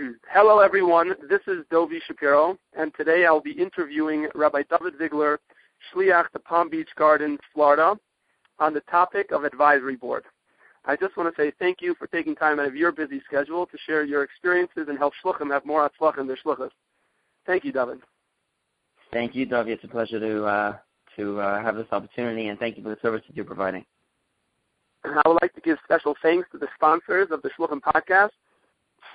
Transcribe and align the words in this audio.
Hello, 0.32 0.60
everyone. 0.60 1.14
This 1.28 1.40
is 1.46 1.64
Dovi 1.72 1.98
Shapiro, 2.06 2.56
and 2.76 2.92
today 2.96 3.26
I'll 3.26 3.40
be 3.40 3.52
interviewing 3.52 4.28
Rabbi 4.34 4.62
Dovid 4.70 4.96
Vigler, 5.00 5.38
Shliach 5.92 6.30
to 6.30 6.38
Palm 6.38 6.70
Beach 6.70 6.88
Gardens, 6.96 7.38
Florida, 7.52 7.96
on 8.58 8.74
the 8.74 8.80
topic 8.82 9.32
of 9.32 9.44
advisory 9.44 9.96
board. 9.96 10.24
I 10.84 10.96
just 10.96 11.16
want 11.16 11.34
to 11.34 11.42
say 11.42 11.52
thank 11.58 11.82
you 11.82 11.94
for 11.98 12.06
taking 12.06 12.34
time 12.34 12.58
out 12.60 12.66
of 12.66 12.76
your 12.76 12.92
busy 12.92 13.20
schedule 13.26 13.66
to 13.66 13.78
share 13.86 14.04
your 14.04 14.22
experiences 14.22 14.86
and 14.88 14.96
help 14.96 15.12
Shluchim 15.22 15.50
have 15.50 15.66
more 15.66 15.88
Hatzlacha 15.88 16.18
in 16.18 16.26
their 16.26 16.38
Shluchas. 16.44 16.70
Thank 17.46 17.64
you, 17.64 17.72
Dovid. 17.72 18.00
Thank 19.12 19.34
you, 19.34 19.46
Dovi. 19.46 19.70
It's 19.70 19.84
a 19.84 19.88
pleasure 19.88 20.20
to 20.20 20.44
uh, 20.44 20.76
to 21.16 21.40
uh, 21.40 21.62
have 21.62 21.76
this 21.76 21.88
opportunity, 21.90 22.48
and 22.48 22.58
thank 22.58 22.76
you 22.76 22.82
for 22.82 22.90
the 22.90 22.98
service 23.02 23.22
that 23.26 23.36
you're 23.36 23.44
providing. 23.44 23.84
And 25.04 25.18
I 25.18 25.28
would 25.28 25.38
like 25.42 25.54
to 25.54 25.60
give 25.60 25.78
special 25.84 26.14
thanks 26.22 26.48
to 26.52 26.58
the 26.58 26.68
sponsors 26.74 27.28
of 27.30 27.42
the 27.42 27.50
Shluchim 27.50 27.80
podcast, 27.80 28.30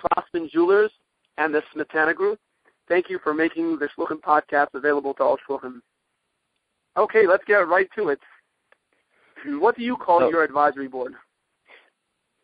Schlossman 0.01 0.49
Jewelers, 0.49 0.91
and 1.37 1.53
the 1.53 1.61
Smetana 1.73 2.15
Group. 2.15 2.39
Thank 2.87 3.09
you 3.09 3.19
for 3.23 3.33
making 3.33 3.79
the 3.79 3.89
Shluchim 3.97 4.19
podcast 4.21 4.67
available 4.73 5.13
to 5.15 5.23
all 5.23 5.37
Shluchim. 5.47 5.81
Okay, 6.97 7.27
let's 7.27 7.43
get 7.45 7.67
right 7.67 7.89
to 7.97 8.09
it. 8.09 8.19
What 9.45 9.75
do 9.75 9.83
you 9.83 9.97
call 9.97 10.19
so, 10.19 10.29
your 10.29 10.43
advisory 10.43 10.87
board? 10.87 11.13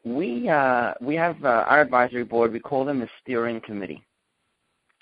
We 0.03 0.49
uh, 0.49 0.93
we 0.99 1.15
have 1.15 1.43
uh, 1.43 1.65
our 1.67 1.81
advisory 1.81 2.23
board. 2.23 2.51
We 2.51 2.59
call 2.59 2.85
them 2.85 2.99
the 2.99 3.07
steering 3.21 3.61
committee. 3.61 4.03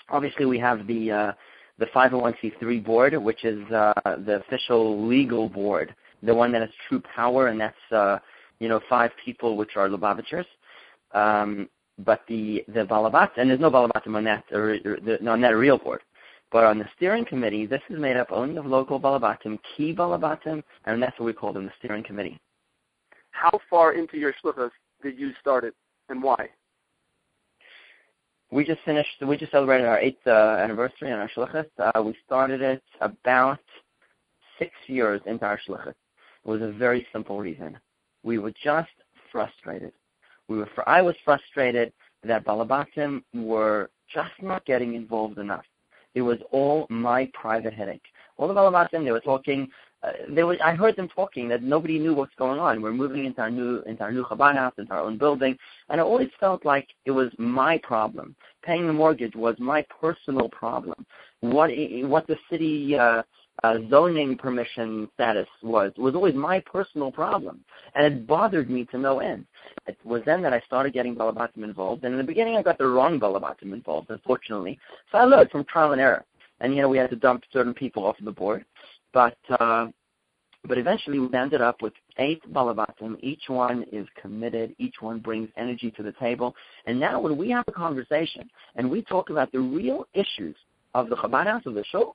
Obviously, 0.08 0.46
we 0.46 0.58
have 0.58 0.86
the 0.86 1.10
uh, 1.10 1.32
the 1.78 1.86
501c3 1.86 2.84
board, 2.84 3.16
which 3.16 3.44
is 3.44 3.60
uh, 3.72 3.92
the 4.04 4.42
official 4.46 5.06
legal 5.06 5.48
board, 5.48 5.94
the 6.22 6.34
one 6.34 6.52
that 6.52 6.60
has 6.60 6.70
true 6.88 7.02
power, 7.14 7.48
and 7.48 7.60
that's 7.60 7.92
uh, 7.92 8.18
you 8.60 8.68
know 8.68 8.80
five 8.88 9.10
people, 9.24 9.56
which 9.56 9.76
are 9.76 9.88
Lubavitchers. 9.88 10.46
Um, 11.12 11.68
but 12.04 12.22
the 12.28 12.64
the 12.68 12.84
Balabat, 12.84 13.30
and 13.36 13.50
there's 13.50 13.60
no 13.60 13.70
Balabatim 13.70 14.16
on 14.16 14.24
that, 14.24 14.44
or, 14.52 14.76
or 14.84 14.98
the, 15.00 15.28
on 15.28 15.40
that 15.40 15.56
real 15.56 15.78
board. 15.78 16.00
But 16.52 16.64
on 16.64 16.78
the 16.78 16.88
steering 16.96 17.24
committee, 17.24 17.66
this 17.66 17.82
is 17.88 17.98
made 17.98 18.16
up 18.16 18.32
only 18.32 18.56
of 18.56 18.66
local 18.66 18.98
Balabatim, 18.98 19.58
key 19.76 19.94
Balabatim, 19.94 20.62
and 20.84 21.02
that's 21.02 21.18
what 21.18 21.26
we 21.26 21.32
call 21.32 21.52
them, 21.52 21.66
the 21.66 21.72
steering 21.78 22.02
committee. 22.02 22.40
How 23.30 23.60
far 23.68 23.92
into 23.92 24.18
your 24.18 24.34
shluchas 24.42 24.70
did 25.02 25.18
you 25.18 25.32
start 25.40 25.64
it, 25.64 25.74
and 26.08 26.22
why? 26.22 26.48
We 28.50 28.64
just 28.64 28.80
finished. 28.84 29.22
We 29.24 29.36
just 29.36 29.52
celebrated 29.52 29.86
our 29.86 30.00
eighth 30.00 30.26
uh, 30.26 30.56
anniversary 30.60 31.12
on 31.12 31.20
our 31.20 31.30
shluchas. 31.36 31.66
Uh, 31.78 32.02
we 32.02 32.16
started 32.26 32.60
it 32.60 32.82
about 33.00 33.60
six 34.58 34.72
years 34.88 35.20
into 35.26 35.44
our 35.44 35.60
shluchas. 35.66 35.94
It 36.44 36.48
was 36.48 36.62
a 36.62 36.72
very 36.72 37.06
simple 37.12 37.38
reason. 37.38 37.78
We 38.24 38.38
were 38.38 38.52
just 38.62 38.90
frustrated. 39.30 39.92
We 40.50 40.58
were. 40.58 40.68
Fr- 40.74 40.82
I 40.88 41.00
was 41.00 41.14
frustrated 41.24 41.92
that 42.24 42.44
Balabatim 42.44 43.22
were 43.32 43.88
just 44.12 44.32
not 44.42 44.66
getting 44.66 44.94
involved 44.94 45.38
enough. 45.38 45.64
It 46.14 46.22
was 46.22 46.38
all 46.50 46.88
my 46.90 47.30
private 47.32 47.72
headache. 47.72 48.02
All 48.36 48.48
the 48.48 48.54
Balabatim, 48.54 49.04
they 49.04 49.12
were 49.12 49.20
talking. 49.20 49.68
Uh, 50.02 50.12
they 50.28 50.42
were, 50.42 50.56
I 50.64 50.74
heard 50.74 50.96
them 50.96 51.08
talking 51.08 51.46
that 51.50 51.62
nobody 51.62 51.98
knew 52.00 52.14
what's 52.14 52.34
going 52.34 52.58
on. 52.58 52.82
We're 52.82 52.92
moving 52.92 53.26
into 53.26 53.40
our 53.40 53.50
new 53.50 53.80
into 53.82 54.02
our 54.02 54.10
new 54.10 54.24
Chabad 54.24 54.56
house, 54.56 54.74
into 54.76 54.92
our 54.92 55.02
own 55.02 55.18
building, 55.18 55.56
and 55.88 56.00
I 56.00 56.04
always 56.04 56.30
felt 56.40 56.64
like 56.64 56.88
it 57.04 57.12
was 57.12 57.30
my 57.38 57.78
problem. 57.78 58.34
Paying 58.64 58.88
the 58.88 58.92
mortgage 58.92 59.36
was 59.36 59.54
my 59.60 59.86
personal 60.00 60.48
problem. 60.48 61.06
What 61.42 61.70
what 62.02 62.26
the 62.26 62.38
city 62.50 62.98
uh, 62.98 63.22
uh, 63.62 63.76
zoning 63.88 64.36
permission 64.36 65.08
status 65.14 65.48
was 65.62 65.92
was 65.96 66.14
always 66.14 66.34
my 66.34 66.60
personal 66.60 67.12
problem, 67.12 67.60
and 67.94 68.06
it 68.06 68.26
bothered 68.26 68.70
me 68.70 68.84
to 68.86 68.98
no 68.98 69.20
end. 69.20 69.46
It 69.86 69.98
was 70.04 70.22
then 70.24 70.42
that 70.42 70.52
I 70.52 70.60
started 70.60 70.92
getting 70.92 71.14
Balabatim 71.14 71.64
involved, 71.64 72.04
and 72.04 72.12
in 72.12 72.18
the 72.18 72.24
beginning 72.24 72.56
I 72.56 72.62
got 72.62 72.78
the 72.78 72.86
wrong 72.86 73.20
Balabatim 73.20 73.72
involved, 73.72 74.10
unfortunately. 74.10 74.78
So 75.12 75.18
I 75.18 75.24
learned 75.24 75.50
from 75.50 75.64
trial 75.64 75.92
and 75.92 76.00
error, 76.00 76.24
and 76.60 76.74
you 76.74 76.82
know 76.82 76.88
we 76.88 76.98
had 76.98 77.10
to 77.10 77.16
dump 77.16 77.44
certain 77.52 77.74
people 77.74 78.06
off 78.06 78.16
the 78.22 78.32
board, 78.32 78.64
but 79.12 79.36
uh, 79.58 79.88
but 80.66 80.78
eventually 80.78 81.18
we 81.18 81.28
ended 81.36 81.60
up 81.60 81.80
with 81.80 81.94
eight 82.18 82.42
Balabatim. 82.52 83.16
Each 83.20 83.48
one 83.48 83.84
is 83.92 84.06
committed. 84.20 84.74
Each 84.78 84.96
one 85.00 85.18
brings 85.18 85.48
energy 85.56 85.90
to 85.92 86.02
the 86.02 86.12
table. 86.12 86.54
And 86.86 87.00
now 87.00 87.20
when 87.20 87.36
we 87.36 87.50
have 87.50 87.64
a 87.66 87.72
conversation 87.72 88.48
and 88.76 88.90
we 88.90 89.02
talk 89.02 89.30
about 89.30 89.50
the 89.52 89.60
real 89.60 90.06
issues 90.12 90.56
of 90.94 91.08
the 91.08 91.16
Chabad 91.16 91.46
house 91.46 91.62
of 91.64 91.74
the 91.74 91.84
shul, 91.90 92.14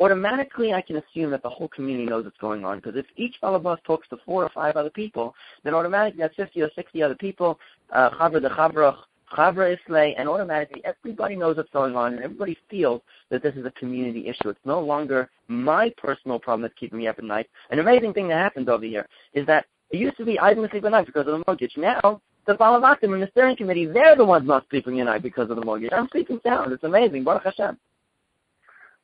automatically 0.00 0.72
I 0.72 0.80
can 0.80 0.96
assume 0.96 1.30
that 1.30 1.42
the 1.42 1.50
whole 1.50 1.68
community 1.68 2.06
knows 2.06 2.24
what's 2.24 2.38
going 2.38 2.64
on. 2.64 2.78
Because 2.78 2.96
if 2.96 3.06
each 3.16 3.36
Balabas 3.42 3.82
talks 3.84 4.08
to 4.08 4.16
four 4.24 4.42
or 4.42 4.48
five 4.48 4.76
other 4.76 4.90
people, 4.90 5.34
then 5.62 5.74
automatically 5.74 6.20
that's 6.20 6.34
50 6.36 6.62
or 6.62 6.70
60 6.74 7.02
other 7.02 7.14
people, 7.14 7.58
uh, 7.92 8.10
Chavra 8.10 8.40
de 8.40 8.48
Chavra, 8.48 8.96
Chavra 9.32 9.76
Islay, 9.76 10.14
and 10.18 10.28
automatically 10.28 10.82
everybody 10.84 11.36
knows 11.36 11.56
what's 11.56 11.70
going 11.70 11.94
on, 11.94 12.14
and 12.14 12.24
everybody 12.24 12.56
feels 12.68 13.02
that 13.28 13.42
this 13.42 13.54
is 13.54 13.64
a 13.64 13.70
community 13.72 14.26
issue. 14.26 14.48
It's 14.48 14.58
no 14.64 14.80
longer 14.80 15.30
my 15.48 15.92
personal 15.96 16.38
problem 16.38 16.62
that's 16.62 16.74
keeping 16.78 16.98
me 16.98 17.06
up 17.06 17.18
at 17.18 17.24
night. 17.24 17.48
An 17.70 17.78
amazing 17.78 18.14
thing 18.14 18.28
that 18.28 18.38
happened 18.38 18.68
over 18.68 18.84
here 18.84 19.06
is 19.34 19.46
that 19.46 19.66
it 19.90 19.98
used 19.98 20.16
to 20.16 20.24
be 20.24 20.38
I 20.38 20.54
didn't 20.54 20.70
sleep 20.70 20.84
at 20.84 20.92
night 20.92 21.06
because 21.06 21.26
of 21.26 21.38
the 21.38 21.44
mortgage. 21.46 21.76
Now, 21.76 22.20
the 22.46 22.54
Balabatim 22.54 23.12
and 23.12 23.22
the 23.22 23.28
steering 23.32 23.56
committee, 23.56 23.86
they're 23.86 24.16
the 24.16 24.24
ones 24.24 24.46
not 24.46 24.64
sleeping 24.70 24.98
at 25.00 25.06
night 25.06 25.22
because 25.22 25.50
of 25.50 25.56
the 25.56 25.64
mortgage. 25.64 25.90
I'm 25.92 26.08
sleeping 26.10 26.40
sound. 26.42 26.72
It's 26.72 26.84
amazing. 26.84 27.24
Baruch 27.24 27.44
Hashem. 27.44 27.76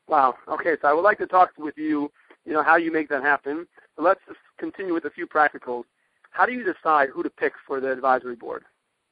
Wow. 0.09 0.35
Okay, 0.49 0.77
so 0.81 0.89
I 0.89 0.93
would 0.93 1.03
like 1.03 1.19
to 1.19 1.27
talk 1.27 1.51
with 1.59 1.77
you, 1.77 2.11
you 2.45 2.53
know, 2.53 2.63
how 2.63 2.77
you 2.77 2.93
make 2.93 3.09
that 3.09 3.23
happen. 3.23 3.67
So 3.97 4.03
let's 4.03 4.21
just 4.27 4.39
continue 4.59 4.95
with 4.95 5.05
a 5.05 5.11
few 5.11 5.27
practicals. 5.27 5.85
How 6.31 6.47
do 6.47 6.53
you 6.53 6.65
decide 6.65 7.09
who 7.09 7.23
to 7.23 7.31
pick 7.31 7.53
for 7.67 7.81
the 7.81 7.91
advisory 7.91 8.37
board? 8.37 8.65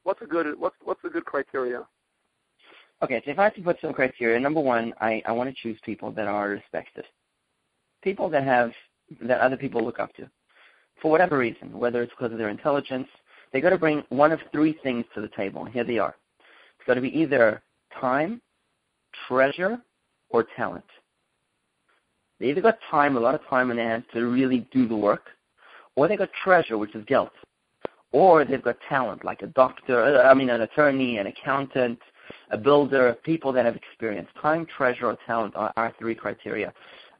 What's 0.04 0.20
a 0.20 0.26
good 0.26 0.58
what's 0.58 0.76
what's 0.84 1.02
a 1.04 1.08
good 1.08 1.24
criteria? 1.24 1.86
Okay, 3.02 3.20
so 3.24 3.30
if 3.30 3.38
I 3.38 3.44
have 3.44 3.54
to 3.54 3.62
put 3.62 3.80
some 3.80 3.92
criteria, 3.92 4.38
number 4.38 4.60
one, 4.60 4.94
I, 5.00 5.22
I 5.26 5.32
want 5.32 5.50
to 5.50 5.62
choose 5.62 5.78
people 5.84 6.12
that 6.12 6.28
are 6.28 6.50
respected. 6.50 7.04
People 8.02 8.28
that 8.30 8.44
have 8.44 8.72
that 9.22 9.40
other 9.40 9.56
people 9.56 9.84
look 9.84 9.98
up 9.98 10.14
to. 10.16 10.28
For 11.02 11.10
whatever 11.10 11.38
reason, 11.38 11.76
whether 11.76 12.02
it's 12.02 12.12
because 12.12 12.32
of 12.32 12.38
their 12.38 12.50
intelligence, 12.50 13.08
they 13.52 13.60
gotta 13.60 13.78
bring 13.78 14.04
one 14.10 14.32
of 14.32 14.40
three 14.52 14.78
things 14.82 15.04
to 15.14 15.20
the 15.20 15.28
table. 15.28 15.64
Here 15.64 15.84
they 15.84 15.98
are. 15.98 16.14
It's 16.78 16.86
gotta 16.86 17.00
be 17.00 17.18
either 17.18 17.62
time, 17.98 18.40
treasure, 19.26 19.78
or 20.30 20.46
talent. 20.56 20.84
They 22.40 22.46
either 22.46 22.60
got 22.60 22.78
time, 22.90 23.16
a 23.16 23.20
lot 23.20 23.34
of 23.34 23.46
time 23.48 23.70
in 23.70 23.76
their 23.76 24.04
to 24.12 24.26
really 24.26 24.66
do 24.72 24.88
the 24.88 24.96
work, 24.96 25.26
or 25.96 26.08
they 26.08 26.16
got 26.16 26.30
treasure, 26.42 26.76
which 26.78 26.94
is 26.94 27.04
gelt, 27.06 27.32
or 28.12 28.44
they've 28.44 28.62
got 28.62 28.76
talent, 28.88 29.24
like 29.24 29.42
a 29.42 29.46
doctor, 29.48 30.02
uh, 30.02 30.28
I 30.28 30.34
mean, 30.34 30.50
an 30.50 30.62
attorney, 30.62 31.18
an 31.18 31.26
accountant, 31.26 31.98
a 32.50 32.58
builder, 32.58 33.16
people 33.22 33.52
that 33.52 33.64
have 33.64 33.76
experience. 33.76 34.28
Time, 34.40 34.66
treasure, 34.66 35.06
or 35.06 35.18
talent 35.26 35.54
are 35.56 35.72
our 35.76 35.94
three 35.98 36.14
criteria. 36.14 36.72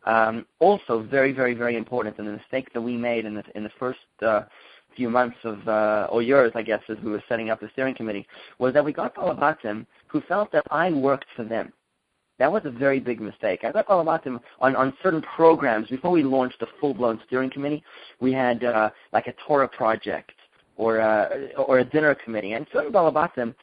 Um, 0.07 0.47
also, 0.59 1.03
very, 1.03 1.33
very, 1.33 1.55
very 1.55 1.77
important, 1.77 2.19
and 2.19 2.27
the 2.27 2.33
mistake 2.33 2.73
that 2.75 2.81
we 2.81 2.97
made 2.97 3.25
in 3.25 3.35
the 3.35 3.45
in 3.55 3.63
the 3.63 3.71
first 3.79 4.01
uh, 4.23 4.43
few 4.95 5.11
months 5.11 5.37
of 5.45 5.67
uh, 5.67 6.09
or 6.11 6.23
years, 6.23 6.53
I 6.55 6.63
guess, 6.63 6.83
as 6.89 6.99
we 7.03 7.11
were 7.11 7.23
setting 7.29 7.51
up 7.51 7.61
the 7.61 7.71
steering 7.73 7.95
committee, 7.95 8.27
was 8.59 8.75
that 8.75 8.85
we 8.85 8.93
got 8.93 9.15
Paul 9.15 9.35
Balabatim 9.35 9.87
who 10.09 10.21
felt 10.23 10.53
that 10.53 10.65
I 10.71 10.91
worked 10.91 11.27
for 11.35 11.45
them. 11.45 11.73
That 12.39 12.50
was 12.50 12.62
a 12.65 12.71
very 12.71 12.99
big 12.99 13.21
mistake. 13.21 13.61
I 13.62 13.71
got 13.71 13.89
all 13.89 14.00
about 14.00 14.25
them 14.25 14.41
on, 14.61 14.75
on 14.75 14.93
certain 15.03 15.22
programs. 15.37 15.89
Before 15.89 16.11
we 16.11 16.25
launched 16.25 16.59
the 16.59 16.67
full-blown 16.81 17.21
steering 17.27 17.50
committee, 17.50 17.83
we 18.21 18.33
had 18.33 18.65
uh, 18.65 18.91
like 19.12 19.28
a 19.28 19.34
Torah 19.47 19.69
project 19.69 20.33
or, 20.77 21.00
uh, 21.00 21.28
or 21.56 21.78
a 21.78 21.84
dinner 21.84 22.15
committee. 22.15 22.55
And 22.55 22.67
certain 22.73 22.93
Balabatim, 22.93 23.55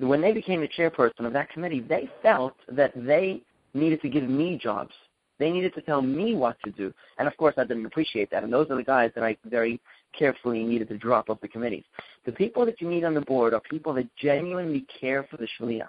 when 0.00 0.22
they 0.22 0.32
became 0.32 0.62
the 0.62 0.68
chairperson 0.68 1.26
of 1.26 1.34
that 1.34 1.50
committee, 1.50 1.80
they 1.80 2.08
felt 2.22 2.54
that 2.68 2.92
they 2.96 3.42
needed 3.74 4.00
to 4.00 4.08
give 4.08 4.24
me 4.24 4.58
jobs. 4.60 4.94
They 5.38 5.50
needed 5.50 5.74
to 5.74 5.82
tell 5.82 6.00
me 6.00 6.34
what 6.34 6.56
to 6.64 6.70
do. 6.70 6.94
And 7.18 7.28
of 7.28 7.36
course, 7.36 7.54
I 7.58 7.64
didn't 7.64 7.86
appreciate 7.86 8.30
that. 8.30 8.44
And 8.44 8.52
those 8.52 8.70
are 8.70 8.76
the 8.76 8.84
guys 8.84 9.10
that 9.16 9.24
I 9.24 9.36
very 9.44 9.80
carefully 10.16 10.62
needed 10.62 10.88
to 10.88 10.96
drop 10.96 11.28
off 11.28 11.40
the 11.40 11.48
committees. 11.48 11.84
The 12.24 12.32
people 12.32 12.64
that 12.64 12.80
you 12.80 12.88
need 12.88 13.04
on 13.04 13.14
the 13.14 13.20
board 13.20 13.52
are 13.52 13.60
people 13.60 13.92
that 13.94 14.08
genuinely 14.16 14.86
care 15.00 15.24
for 15.24 15.36
the 15.36 15.48
shliach 15.60 15.88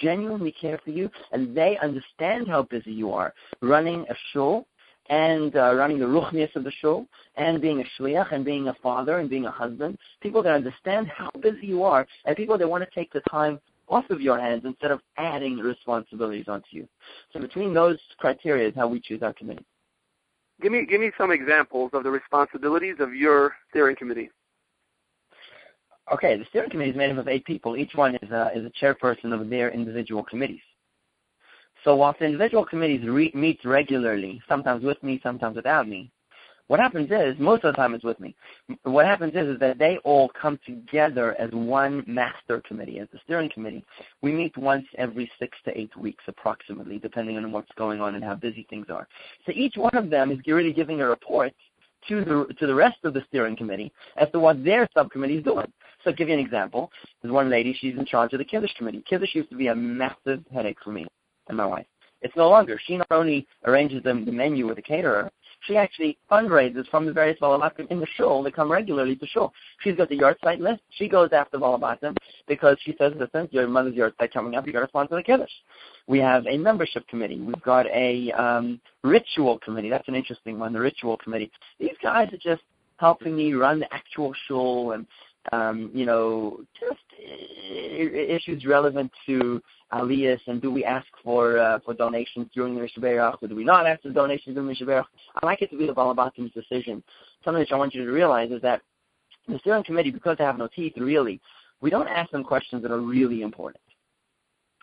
genuinely 0.00 0.52
care 0.52 0.80
for 0.84 0.90
you, 0.90 1.10
and 1.32 1.56
they 1.56 1.78
understand 1.82 2.48
how 2.48 2.62
busy 2.62 2.92
you 2.92 3.12
are 3.12 3.32
running 3.60 4.06
a 4.08 4.14
show 4.32 4.66
and 5.08 5.56
uh, 5.56 5.74
running 5.74 5.98
the 5.98 6.04
ruchnias 6.04 6.54
of 6.54 6.64
the 6.64 6.70
shul, 6.80 7.06
and 7.36 7.60
being 7.60 7.80
a 7.80 8.02
shliach, 8.02 8.32
and 8.32 8.44
being 8.44 8.68
a 8.68 8.74
father, 8.82 9.18
and 9.18 9.28
being 9.28 9.46
a 9.46 9.50
husband. 9.50 9.98
People 10.20 10.42
that 10.42 10.54
understand 10.54 11.08
how 11.08 11.30
busy 11.40 11.66
you 11.66 11.82
are, 11.82 12.06
and 12.24 12.36
people 12.36 12.56
that 12.56 12.68
want 12.68 12.84
to 12.84 12.90
take 12.94 13.12
the 13.12 13.20
time 13.30 13.58
off 13.88 14.08
of 14.10 14.20
your 14.20 14.38
hands 14.38 14.62
instead 14.64 14.90
of 14.90 15.00
adding 15.18 15.58
responsibilities 15.58 16.46
onto 16.48 16.66
you. 16.70 16.88
So 17.32 17.40
between 17.40 17.74
those 17.74 17.98
criteria 18.18 18.68
is 18.68 18.74
how 18.74 18.88
we 18.88 19.00
choose 19.00 19.22
our 19.22 19.32
committee. 19.32 19.64
Give 20.60 20.72
me 20.72 20.86
give 20.86 21.00
me 21.00 21.10
some 21.18 21.32
examples 21.32 21.90
of 21.92 22.04
the 22.04 22.10
responsibilities 22.10 22.96
of 23.00 23.14
your 23.14 23.54
steering 23.70 23.96
committee. 23.96 24.30
Okay, 26.10 26.36
the 26.36 26.44
steering 26.50 26.70
committee 26.70 26.90
is 26.90 26.96
made 26.96 27.10
up 27.10 27.18
of 27.18 27.28
eight 27.28 27.44
people. 27.44 27.76
Each 27.76 27.94
one 27.94 28.16
is 28.16 28.30
a, 28.30 28.50
is 28.54 28.64
a 28.64 28.70
chairperson 28.84 29.32
of 29.38 29.50
their 29.50 29.70
individual 29.70 30.22
committees. 30.24 30.60
So 31.84 31.94
whilst 31.96 32.20
the 32.20 32.26
individual 32.26 32.64
committees 32.64 33.06
re- 33.06 33.32
meet 33.34 33.60
regularly, 33.64 34.40
sometimes 34.48 34.84
with 34.84 35.02
me, 35.02 35.20
sometimes 35.22 35.56
without 35.56 35.86
me, 35.88 36.10
What 36.68 36.80
happens 36.80 37.10
is, 37.10 37.38
most 37.38 37.64
of 37.64 37.74
the 37.74 37.76
time 37.76 37.94
it's 37.94 38.02
with 38.04 38.18
me. 38.18 38.34
What 38.84 39.04
happens 39.04 39.34
is, 39.34 39.46
is 39.46 39.60
that 39.60 39.78
they 39.78 39.98
all 40.04 40.30
come 40.30 40.58
together 40.64 41.34
as 41.38 41.50
one 41.52 42.02
master 42.06 42.62
committee, 42.66 42.98
as 42.98 43.08
the 43.12 43.18
steering 43.24 43.50
committee. 43.52 43.84
We 44.22 44.32
meet 44.32 44.56
once 44.56 44.86
every 44.96 45.30
six 45.38 45.58
to 45.66 45.78
eight 45.78 45.94
weeks 45.96 46.24
approximately, 46.28 46.98
depending 46.98 47.36
on 47.36 47.52
what's 47.52 47.70
going 47.76 48.00
on 48.00 48.14
and 48.14 48.24
how 48.24 48.36
busy 48.36 48.66
things 48.70 48.86
are. 48.90 49.06
So 49.44 49.52
each 49.54 49.76
one 49.76 49.94
of 49.94 50.08
them 50.08 50.30
is 50.30 50.38
really 50.46 50.72
giving 50.72 51.00
a 51.00 51.06
report 51.06 51.52
to 52.08 52.24
the 52.24 52.54
to 52.58 52.66
the 52.66 52.74
rest 52.74 52.98
of 53.04 53.14
the 53.14 53.22
steering 53.28 53.56
committee 53.56 53.92
as 54.16 54.30
to 54.32 54.40
what 54.40 54.62
their 54.64 54.88
subcommittee 54.94 55.38
is 55.38 55.44
doing. 55.44 55.66
So 56.02 56.10
I'll 56.10 56.16
give 56.16 56.28
you 56.28 56.34
an 56.34 56.40
example. 56.40 56.90
There's 57.20 57.32
one 57.32 57.48
lady, 57.48 57.76
she's 57.78 57.96
in 57.96 58.04
charge 58.04 58.32
of 58.32 58.38
the 58.38 58.44
Kiddush 58.44 58.74
committee. 58.74 59.04
Kiddush 59.08 59.34
used 59.34 59.50
to 59.50 59.56
be 59.56 59.68
a 59.68 59.74
massive 59.74 60.44
headache 60.52 60.78
for 60.82 60.90
me 60.90 61.06
and 61.48 61.56
my 61.56 61.66
wife. 61.66 61.86
It's 62.22 62.36
no 62.36 62.48
longer. 62.48 62.78
She 62.86 62.96
not 62.96 63.08
only 63.10 63.46
arranges 63.64 64.02
the, 64.02 64.14
the 64.24 64.32
menu 64.32 64.66
with 64.66 64.76
the 64.76 64.82
caterer, 64.82 65.30
she 65.66 65.76
actually 65.76 66.18
fundraises 66.30 66.88
from 66.88 67.06
the 67.06 67.12
various 67.12 67.38
Balabatim 67.40 67.90
in 67.90 68.00
the 68.00 68.06
shul. 68.16 68.42
They 68.42 68.50
come 68.50 68.70
regularly 68.70 69.16
to 69.16 69.26
shul. 69.26 69.52
She's 69.80 69.96
got 69.96 70.08
the 70.08 70.18
yahrzeit 70.18 70.60
list. 70.60 70.82
She 70.90 71.08
goes 71.08 71.30
after 71.32 71.58
Balabatim 71.58 72.16
because 72.48 72.76
she 72.84 72.94
says, 72.98 73.12
listen, 73.18 73.48
your 73.52 73.66
mother's 73.68 73.94
yahrzeit 73.94 74.32
coming 74.32 74.54
up, 74.54 74.66
you 74.66 74.72
got 74.72 74.80
to 74.80 74.88
sponsor 74.88 75.16
the 75.16 75.22
Kiddush. 75.22 75.50
We 76.06 76.18
have 76.18 76.46
a 76.46 76.58
membership 76.58 77.06
committee. 77.08 77.40
We've 77.40 77.62
got 77.62 77.86
a 77.86 78.32
um, 78.32 78.80
ritual 79.02 79.58
committee. 79.58 79.90
That's 79.90 80.08
an 80.08 80.14
interesting 80.14 80.58
one, 80.58 80.72
the 80.72 80.80
ritual 80.80 81.16
committee. 81.18 81.50
These 81.78 81.96
guys 82.02 82.32
are 82.32 82.38
just 82.38 82.62
helping 82.98 83.36
me 83.36 83.52
run 83.52 83.80
the 83.80 83.92
actual 83.92 84.32
shul 84.46 84.92
and 84.92 85.06
um, 85.50 85.90
you 85.92 86.06
know, 86.06 86.60
just 86.78 87.00
issues 87.18 88.64
relevant 88.64 89.10
to 89.26 89.60
Aliyahs 89.92 90.40
and 90.46 90.62
do 90.62 90.70
we 90.70 90.84
ask 90.84 91.06
for 91.22 91.58
uh, 91.58 91.78
for 91.84 91.94
donations 91.94 92.46
during 92.54 92.74
the 92.74 92.80
Mishaberach 92.80 93.42
or 93.42 93.48
do 93.48 93.56
we 93.56 93.64
not 93.64 93.86
ask 93.86 94.02
for 94.02 94.10
donations 94.10 94.54
during 94.54 94.68
the 94.68 94.74
Mishaberach? 94.74 95.04
I 95.42 95.44
like 95.44 95.62
it 95.62 95.70
to 95.70 95.78
be 95.78 95.86
the 95.86 95.92
Balabatim's 95.92 96.52
decision. 96.52 97.02
Something 97.44 97.60
which 97.60 97.72
I 97.72 97.76
want 97.76 97.94
you 97.94 98.04
to 98.04 98.10
realize 98.12 98.50
is 98.50 98.62
that 98.62 98.82
the 99.48 99.58
steering 99.58 99.84
committee, 99.84 100.10
because 100.10 100.38
they 100.38 100.44
have 100.44 100.58
no 100.58 100.68
teeth, 100.68 100.94
really, 100.96 101.40
we 101.80 101.90
don't 101.90 102.08
ask 102.08 102.30
them 102.30 102.44
questions 102.44 102.82
that 102.82 102.92
are 102.92 103.00
really 103.00 103.42
important. 103.42 103.82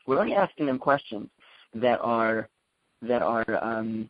We're 0.06 0.20
only 0.20 0.36
asking 0.36 0.66
them 0.66 0.78
questions 0.80 1.30
that 1.76 2.00
are 2.02 2.50
that 3.02 3.22
are 3.22 3.64
um, 3.64 4.10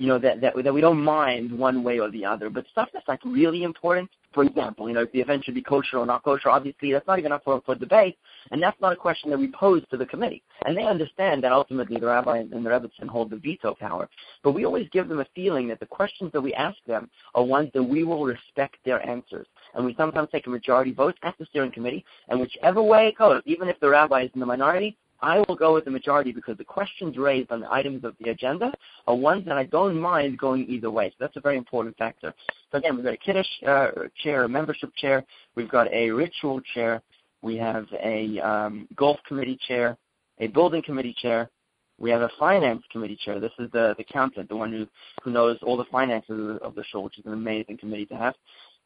you 0.00 0.06
know 0.06 0.18
that, 0.18 0.40
that 0.40 0.54
that 0.64 0.72
we 0.72 0.80
don't 0.80 1.02
mind 1.02 1.52
one 1.52 1.84
way 1.84 2.00
or 2.00 2.10
the 2.10 2.24
other. 2.24 2.48
But 2.48 2.66
stuff 2.72 2.88
that's 2.92 3.06
like 3.06 3.20
really 3.22 3.64
important, 3.64 4.08
for 4.32 4.42
example, 4.44 4.88
you 4.88 4.94
know, 4.94 5.02
if 5.02 5.12
the 5.12 5.20
event 5.20 5.44
should 5.44 5.54
be 5.54 5.62
kosher 5.62 5.98
or 5.98 6.06
not 6.06 6.22
kosher, 6.22 6.48
obviously 6.48 6.90
that's 6.90 7.06
not 7.06 7.18
even 7.18 7.32
up 7.32 7.44
for, 7.44 7.60
for 7.66 7.74
debate, 7.74 8.16
and 8.50 8.62
that's 8.62 8.80
not 8.80 8.94
a 8.94 8.96
question 8.96 9.28
that 9.28 9.38
we 9.38 9.48
pose 9.48 9.82
to 9.90 9.98
the 9.98 10.06
committee. 10.06 10.42
And 10.64 10.74
they 10.74 10.84
understand 10.84 11.44
that 11.44 11.52
ultimately 11.52 12.00
the 12.00 12.06
rabbi 12.06 12.38
and 12.38 12.50
the 12.50 12.70
rebbetzin 12.70 13.08
hold 13.08 13.28
the 13.28 13.36
veto 13.36 13.74
power. 13.74 14.08
But 14.42 14.52
we 14.52 14.64
always 14.64 14.88
give 14.90 15.06
them 15.06 15.20
a 15.20 15.26
feeling 15.34 15.68
that 15.68 15.80
the 15.80 15.86
questions 15.86 16.32
that 16.32 16.40
we 16.40 16.54
ask 16.54 16.78
them 16.86 17.10
are 17.34 17.44
ones 17.44 17.70
that 17.74 17.82
we 17.82 18.02
will 18.02 18.24
respect 18.24 18.76
their 18.86 19.06
answers. 19.06 19.46
And 19.74 19.84
we 19.84 19.94
sometimes 19.96 20.30
take 20.32 20.46
a 20.46 20.50
majority 20.50 20.92
vote 20.92 21.16
at 21.22 21.36
the 21.38 21.44
steering 21.44 21.72
committee, 21.72 22.06
and 22.28 22.40
whichever 22.40 22.82
way 22.82 23.08
it 23.08 23.18
goes, 23.18 23.42
even 23.44 23.68
if 23.68 23.78
the 23.80 23.90
rabbi 23.90 24.22
is 24.22 24.30
in 24.32 24.40
the 24.40 24.46
minority, 24.46 24.96
I 25.22 25.42
will 25.46 25.56
go 25.56 25.74
with 25.74 25.84
the 25.84 25.90
majority 25.90 26.32
because 26.32 26.56
the 26.56 26.64
questions 26.64 27.16
raised 27.18 27.50
on 27.50 27.60
the 27.60 27.72
items 27.72 28.04
of 28.04 28.14
the 28.20 28.30
agenda 28.30 28.72
are 29.06 29.14
ones 29.14 29.44
that 29.46 29.58
I 29.58 29.64
don't 29.64 30.00
mind 30.00 30.38
going 30.38 30.66
either 30.68 30.90
way. 30.90 31.10
So 31.10 31.16
that's 31.20 31.36
a 31.36 31.40
very 31.40 31.58
important 31.58 31.96
factor. 31.98 32.34
So 32.72 32.78
again, 32.78 32.96
we've 32.96 33.04
got 33.04 33.14
a 33.14 33.18
Kiddush 33.18 33.46
uh, 33.66 33.88
chair, 34.22 34.44
a 34.44 34.48
membership 34.48 34.90
chair. 34.96 35.24
We've 35.56 35.68
got 35.68 35.92
a 35.92 36.10
ritual 36.10 36.60
chair. 36.74 37.02
We 37.42 37.56
have 37.56 37.86
a 38.02 38.38
um, 38.40 38.88
golf 38.96 39.18
committee 39.26 39.58
chair, 39.66 39.96
a 40.38 40.46
building 40.46 40.82
committee 40.82 41.14
chair. 41.20 41.50
We 41.98 42.10
have 42.10 42.22
a 42.22 42.30
finance 42.38 42.82
committee 42.90 43.18
chair. 43.22 43.40
This 43.40 43.52
is 43.58 43.70
the, 43.72 43.94
the 43.98 44.04
accountant, 44.08 44.48
the 44.48 44.56
one 44.56 44.72
who, 44.72 44.86
who 45.22 45.30
knows 45.30 45.58
all 45.62 45.76
the 45.76 45.84
finances 45.84 46.58
of 46.62 46.74
the, 46.74 46.84
shul, 46.84 47.02
which 47.02 47.18
is 47.18 47.26
an 47.26 47.34
amazing 47.34 47.76
committee 47.76 48.06
to 48.06 48.16
have. 48.16 48.34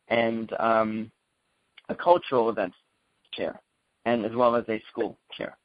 And 0.09 0.53
um, 0.59 1.13
a 1.89 1.95
cultural 1.95 2.51
events 2.51 2.77
chair, 3.33 3.61
and 4.05 4.25
as 4.25 4.33
well 4.35 4.57
as 4.57 4.65
a 4.69 4.83
school 4.91 5.17
chair 5.37 5.57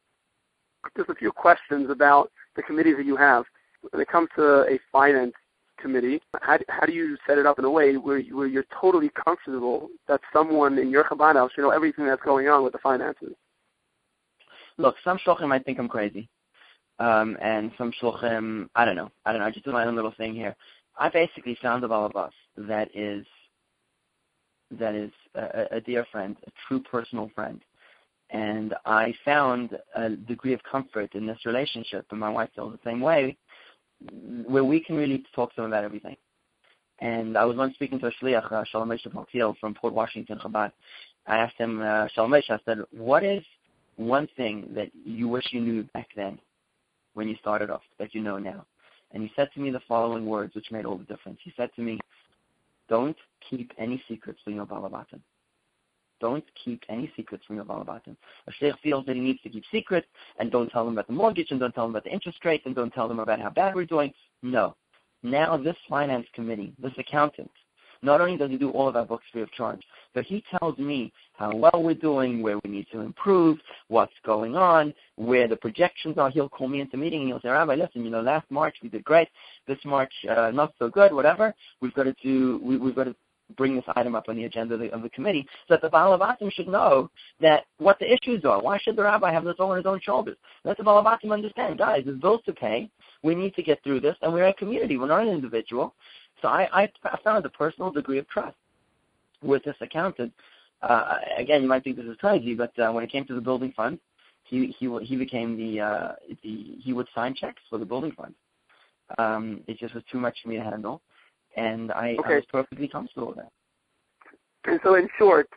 just 0.98 1.10
a 1.10 1.16
few 1.16 1.32
questions 1.32 1.90
about 1.90 2.32
the 2.56 2.64
committees 2.64 2.96
that 2.98 3.06
you 3.06 3.16
have. 3.16 3.46
When 3.92 4.02
it 4.02 4.10
comes 4.10 4.30
to 4.36 4.64
a 4.64 4.80
finance 4.92 5.34
committee, 5.82 6.22
how, 6.42 6.60
how 6.68 6.86
do 6.86 6.92
you 6.92 7.18
set 7.26 7.38
it 7.38 7.46
up 7.46 7.60
in 7.60 7.66
a 7.66 7.70
way 7.70 7.96
where, 7.96 8.22
where 8.22 8.48
you're 8.48 8.66
totally 8.80 9.10
comfortable 9.24 9.90
that 10.08 10.20
someone 10.34 10.78
in 10.78 10.90
your 10.90 11.04
Chabad 11.06 11.36
house 11.36 11.52
should 11.54 11.62
know 11.62 11.70
everything 11.70 12.06
that's 12.06 12.22
going 12.24 12.48
on 12.48 12.64
with 12.64 12.74
the 12.74 12.80
finances? 12.80 13.34
Look, 14.78 14.96
some 15.04 15.18
shluchim 15.26 15.50
might 15.50 15.66
think 15.66 15.80
I'm 15.80 15.90
crazy, 15.90 16.30
um, 17.00 17.38
and 17.42 17.72
some 17.78 17.94
shluchim, 18.02 18.70
I 18.76 18.86
don't 18.86 18.96
know. 18.96 19.12
I 19.26 19.32
don't 19.32 19.42
know. 19.42 19.48
I 19.48 19.52
just 19.52 19.66
do 19.66 19.72
my 19.72 19.86
own 19.86 19.96
little 19.96 20.14
thing 20.18 20.34
here. 20.34 20.56
I 20.98 21.10
basically 21.10 21.58
found 21.62 21.84
a 21.84 21.88
balabas 21.88 22.32
that 22.58 22.90
is 22.94 23.26
that 24.72 24.94
is 24.94 25.12
a, 25.36 25.66
a 25.72 25.82
dear 25.82 26.06
friend, 26.12 26.38
a 26.46 26.52
true 26.68 26.80
personal 26.80 27.32
friend, 27.34 27.62
and 28.32 28.76
I 28.86 29.14
found 29.26 29.78
a 29.96 30.10
degree 30.10 30.54
of 30.54 30.62
comfort 30.64 31.16
in 31.16 31.26
this 31.26 31.40
relationship, 31.46 32.06
and 32.12 32.20
my 32.20 32.30
wife 32.30 32.50
feels 32.56 32.74
the 32.74 32.90
same 32.90 33.02
way, 33.02 33.38
where 34.46 34.64
we 34.64 34.80
can 34.80 34.96
really 34.96 35.24
talk 35.36 35.54
to 35.56 35.62
them 35.62 35.72
about 35.72 35.84
everything. 35.84 36.16
And 37.00 37.38
I 37.38 37.46
was 37.46 37.58
once 37.58 37.74
speaking 37.76 38.00
to 38.00 38.08
a 38.08 38.12
shliach, 38.22 38.52
uh, 38.52 38.64
Shalom 38.66 38.90
Paltiel 38.90 39.58
from 39.60 39.74
Port 39.74 39.94
Washington, 39.94 40.38
Chabad. 40.40 40.72
I 41.28 41.38
asked 41.38 41.58
him, 41.58 41.82
uh, 41.82 42.08
Shalom 42.14 42.34
I 42.34 42.42
said, 42.66 42.80
what 42.92 43.24
is 43.24 43.44
one 43.96 44.28
thing 44.38 44.70
that 44.76 44.90
you 45.06 45.28
wish 45.28 45.46
you 45.52 45.62
knew 45.62 45.84
back 45.94 46.10
then 46.16 46.40
when 47.14 47.28
you 47.28 47.36
started 47.42 47.70
off 47.70 47.82
that 48.00 48.14
you 48.14 48.22
know 48.22 48.38
now? 48.38 48.66
And 49.12 49.24
he 49.24 49.32
said 49.36 49.50
to 49.54 49.60
me 49.60 49.72
the 49.72 49.82
following 49.88 50.26
words, 50.26 50.54
which 50.56 50.72
made 50.72 50.86
all 50.86 50.98
the 50.98 51.04
difference. 51.06 51.40
He 51.44 51.54
said 51.58 51.70
to 51.76 51.82
me, 51.82 52.00
don't 52.90 53.18
keep 53.50 53.72
any 53.78 54.04
secrets 54.08 54.40
from 54.44 54.56
your 54.56 54.66
balabatim. 54.66 55.22
Don't 56.20 56.44
keep 56.64 56.84
any 56.90 57.12
secrets 57.16 57.46
from 57.46 57.56
your 57.58 57.66
balabatim. 57.66 58.16
A 58.48 58.52
shliach 58.52 58.80
feels 58.80 59.06
that 59.06 59.16
he 59.16 59.22
needs 59.22 59.42
to 59.44 59.50
keep 59.50 59.64
secrets, 59.72 60.08
and 60.40 60.52
don't 60.52 60.70
tell 60.70 60.86
them 60.86 60.94
about 60.94 61.08
the 61.08 61.14
mortgage, 61.14 61.52
and 61.52 61.60
don't 61.60 61.74
tell 61.74 61.86
them 61.86 61.92
about 61.92 62.04
the 62.04 62.12
interest 62.12 62.44
rate, 62.46 62.62
and 62.66 62.76
don't 62.76 62.94
tell 62.94 63.08
them 63.08 63.20
about 63.20 63.40
how 63.40 63.50
bad 63.50 63.76
we're 63.76 63.86
doing. 63.86 64.14
No. 64.42 64.76
Now 65.24 65.58
this 65.58 65.76
finance 65.90 66.28
committee, 66.34 66.74
this 66.82 66.94
accountant, 66.98 67.52
not 68.02 68.22
only 68.22 68.38
does 68.38 68.50
he 68.50 68.58
do 68.58 68.70
all 68.72 68.88
of 68.88 68.96
our 68.96 69.06
books 69.06 69.26
free 69.32 69.42
of 69.42 69.52
charge, 69.52 69.82
but 70.14 70.24
he 70.24 70.44
tells 70.58 70.78
me 70.78 71.12
how 71.34 71.54
well 71.54 71.84
we're 71.84 71.94
doing, 71.94 72.42
where 72.42 72.58
we 72.64 72.70
need 72.70 72.88
to 72.92 73.02
improve, 73.02 73.58
what's 73.90 74.14
going 74.26 74.56
on, 74.56 74.94
where 75.16 75.48
the 75.48 75.56
projections 75.56 76.18
are. 76.18 76.30
He'll 76.30 76.50
call 76.50 76.70
me 76.70 76.80
into 76.80 76.96
meeting 76.96 77.22
and 77.22 77.30
he'll 77.30 77.42
say, 77.42 77.50
Rabbi, 77.50 77.76
listen, 77.76 78.06
you 78.06 78.10
know, 78.10 78.22
last 78.22 78.50
March 78.50 78.76
we 78.82 78.90
did 78.90 79.04
great. 79.04 79.28
This 79.68 79.80
March, 79.84 80.14
uh, 80.30 80.52
not 80.52 80.74
so 80.80 80.90
good, 80.90 81.14
whatever. 81.14 81.54
We've 81.82 81.94
got 81.94 82.04
to 82.04 82.16
do, 82.24 82.60
we, 82.64 82.78
we've 82.78 82.96
got 82.96 83.06
to 83.06 83.16
bring 83.56 83.76
this 83.76 83.86
item 83.96 84.16
up 84.16 84.30
on 84.30 84.36
the 84.36 84.46
agenda 84.46 84.76
of 84.76 84.80
the, 84.80 84.92
of 84.94 85.02
the 85.02 85.10
committee 85.10 85.46
so 85.68 85.76
that 85.76 85.82
the 85.82 85.90
Balabatim 85.90 86.52
should 86.52 86.68
know 86.68 87.10
that 87.42 87.66
what 87.78 88.00
the 88.00 88.12
issues 88.12 88.46
are. 88.46 88.62
Why 88.62 88.78
should 88.80 88.96
the 88.96 89.04
rabbi 89.04 89.32
have 89.32 89.44
this 89.44 89.56
all 89.60 89.72
on 89.72 89.78
his 89.78 89.86
own 89.86 90.00
shoulders? 90.02 90.38
Let 90.64 90.78
the 90.78 90.84
Balabatim 90.84 91.32
understand, 91.32 91.78
guys, 91.78 92.04
there's 92.06 92.20
bills 92.20 92.42
to 92.46 92.54
pay. 92.54 92.90
We 93.24 93.36
need 93.36 93.56
to 93.56 93.64
get 93.64 93.84
through 93.84 94.02
this, 94.02 94.16
and 94.22 94.34
we're 94.34 94.48
a 94.48 94.54
community. 94.54 94.98
We're 94.98 95.08
not 95.08 95.24
an 95.24 95.30
individual. 95.30 95.94
So 96.42 96.48
I, 96.48 96.90
I 97.04 97.18
found 97.24 97.46
a 97.46 97.50
personal 97.50 97.92
degree 97.92 98.18
of 98.18 98.28
trust 98.30 98.56
with 99.42 99.64
this 99.64 99.76
accountant. 99.82 100.34
Uh, 100.82 101.16
again, 101.38 101.62
you 101.62 101.68
might 101.68 101.84
think 101.84 101.98
this 101.98 102.06
is 102.06 102.18
crazy, 102.18 102.56
but 102.56 102.78
uh, 102.80 102.92
when 102.92 103.04
it 103.04 103.12
came 103.12 103.26
to 103.26 103.36
the 103.36 103.42
building 103.42 103.74
fund, 103.76 104.00
he 104.46 104.74
he 104.80 104.90
he 105.04 105.16
became 105.16 105.58
the 105.58 105.82
uh, 105.82 106.12
the 106.44 106.78
he 106.80 106.94
would 106.94 107.08
sign 107.14 107.36
checks 107.36 107.62
for 107.70 107.78
the 107.78 107.86
building 107.86 108.12
fund. 108.14 108.34
Um, 109.18 109.62
it 109.68 109.78
just 109.78 109.94
was 109.94 110.04
too 110.12 110.20
much 110.20 110.38
for 110.42 110.50
me 110.50 110.56
to 110.56 110.64
handle 110.64 111.02
and 111.56 111.92
I, 111.92 112.16
okay. 112.20 112.34
I 112.34 112.36
was 112.36 112.46
perfectly 112.52 112.88
comfortable 112.88 113.28
with 113.28 113.38
that. 113.38 113.52
And 114.66 114.80
so, 114.84 114.96
in 114.96 115.08
short, 115.18 115.50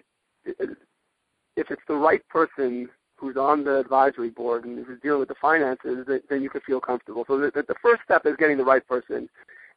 if 0.45 1.71
it's 1.71 1.83
the 1.89 1.95
right 1.95 2.27
person 2.29 2.89
who's 3.17 3.37
on 3.37 3.65
the 3.65 3.79
advisory 3.79 4.31
board 4.31 4.65
and 4.65 4.85
who's 4.85 5.01
dealing 5.01 5.21
with 5.21 5.29
the 5.29 5.35
finances, 5.41 6.07
then 6.29 6.43
you 6.43 6.51
could 6.51 6.63
feel 6.65 6.81
comfortable. 6.81 7.25
So 7.27 7.39
the, 7.39 7.51
the 7.53 7.75
first 7.81 8.03
step 8.05 8.27
is 8.27 8.35
getting 8.39 8.57
the 8.57 8.65
right 8.65 8.87
person, 8.87 9.29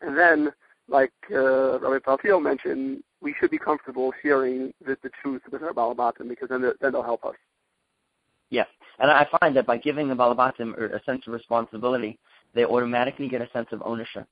and 0.01 0.17
then, 0.17 0.51
like 0.87 1.11
uh, 1.31 1.79
Rabbi 1.79 1.99
Paltiel 1.99 2.41
mentioned, 2.41 3.03
we 3.21 3.35
should 3.39 3.51
be 3.51 3.57
comfortable 3.57 4.11
sharing 4.21 4.73
the, 4.85 4.97
the 5.03 5.09
truth 5.21 5.41
with 5.51 5.63
our 5.63 5.73
balabatim 5.73 6.29
because 6.29 6.49
then 6.49 6.61
then 6.61 6.91
they'll 6.91 7.03
help 7.03 7.25
us. 7.25 7.35
Yes, 8.49 8.67
and 8.99 9.09
I 9.11 9.27
find 9.39 9.55
that 9.55 9.65
by 9.65 9.77
giving 9.77 10.07
the 10.07 10.15
balabatim 10.15 10.77
a 10.77 11.03
sense 11.03 11.23
of 11.27 11.33
responsibility, 11.33 12.17
they 12.53 12.65
automatically 12.65 13.27
get 13.27 13.41
a 13.41 13.49
sense 13.51 13.67
of 13.71 13.81
ownership, 13.83 14.27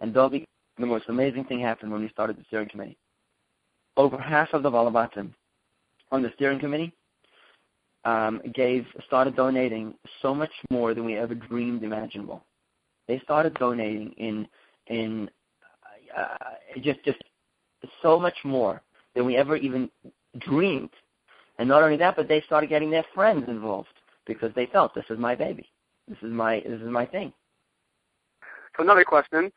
and 0.00 0.14
they'll 0.14 0.28
be 0.28 0.46
the 0.78 0.86
most 0.86 1.04
amazing 1.08 1.44
thing 1.44 1.60
happened 1.60 1.92
when 1.92 2.02
we 2.02 2.08
started 2.08 2.36
the 2.36 2.44
steering 2.46 2.68
committee. 2.68 2.96
Over 3.96 4.18
half 4.18 4.52
of 4.52 4.62
the 4.62 4.70
Balabatim 4.70 5.32
on 6.10 6.22
the 6.22 6.32
steering 6.34 6.58
committee 6.58 6.92
um, 8.04 8.40
gave 8.54 8.86
started 9.06 9.36
donating 9.36 9.94
so 10.20 10.34
much 10.34 10.50
more 10.70 10.94
than 10.94 11.04
we 11.04 11.16
ever 11.16 11.34
dreamed 11.34 11.82
imaginable. 11.82 12.44
They 13.08 13.18
started 13.20 13.54
donating 13.54 14.12
in 14.16 14.48
in 14.88 15.30
uh, 16.16 16.36
just 16.82 17.02
just 17.04 17.18
so 18.02 18.18
much 18.18 18.36
more 18.44 18.82
than 19.14 19.26
we 19.26 19.36
ever 19.36 19.56
even 19.56 19.90
dreamed. 20.38 20.90
And 21.58 21.68
not 21.68 21.82
only 21.82 21.96
that, 21.98 22.16
but 22.16 22.28
they 22.28 22.40
started 22.42 22.68
getting 22.68 22.90
their 22.90 23.04
friends 23.14 23.44
involved 23.48 23.88
because 24.26 24.52
they 24.54 24.66
felt 24.66 24.94
this 24.94 25.04
is 25.08 25.18
my 25.18 25.34
baby, 25.34 25.70
this 26.08 26.18
is 26.22 26.32
my 26.32 26.60
this 26.66 26.80
is 26.80 26.88
my 26.88 27.06
thing. 27.06 27.32
So 28.76 28.82
another 28.82 29.04
question: 29.04 29.52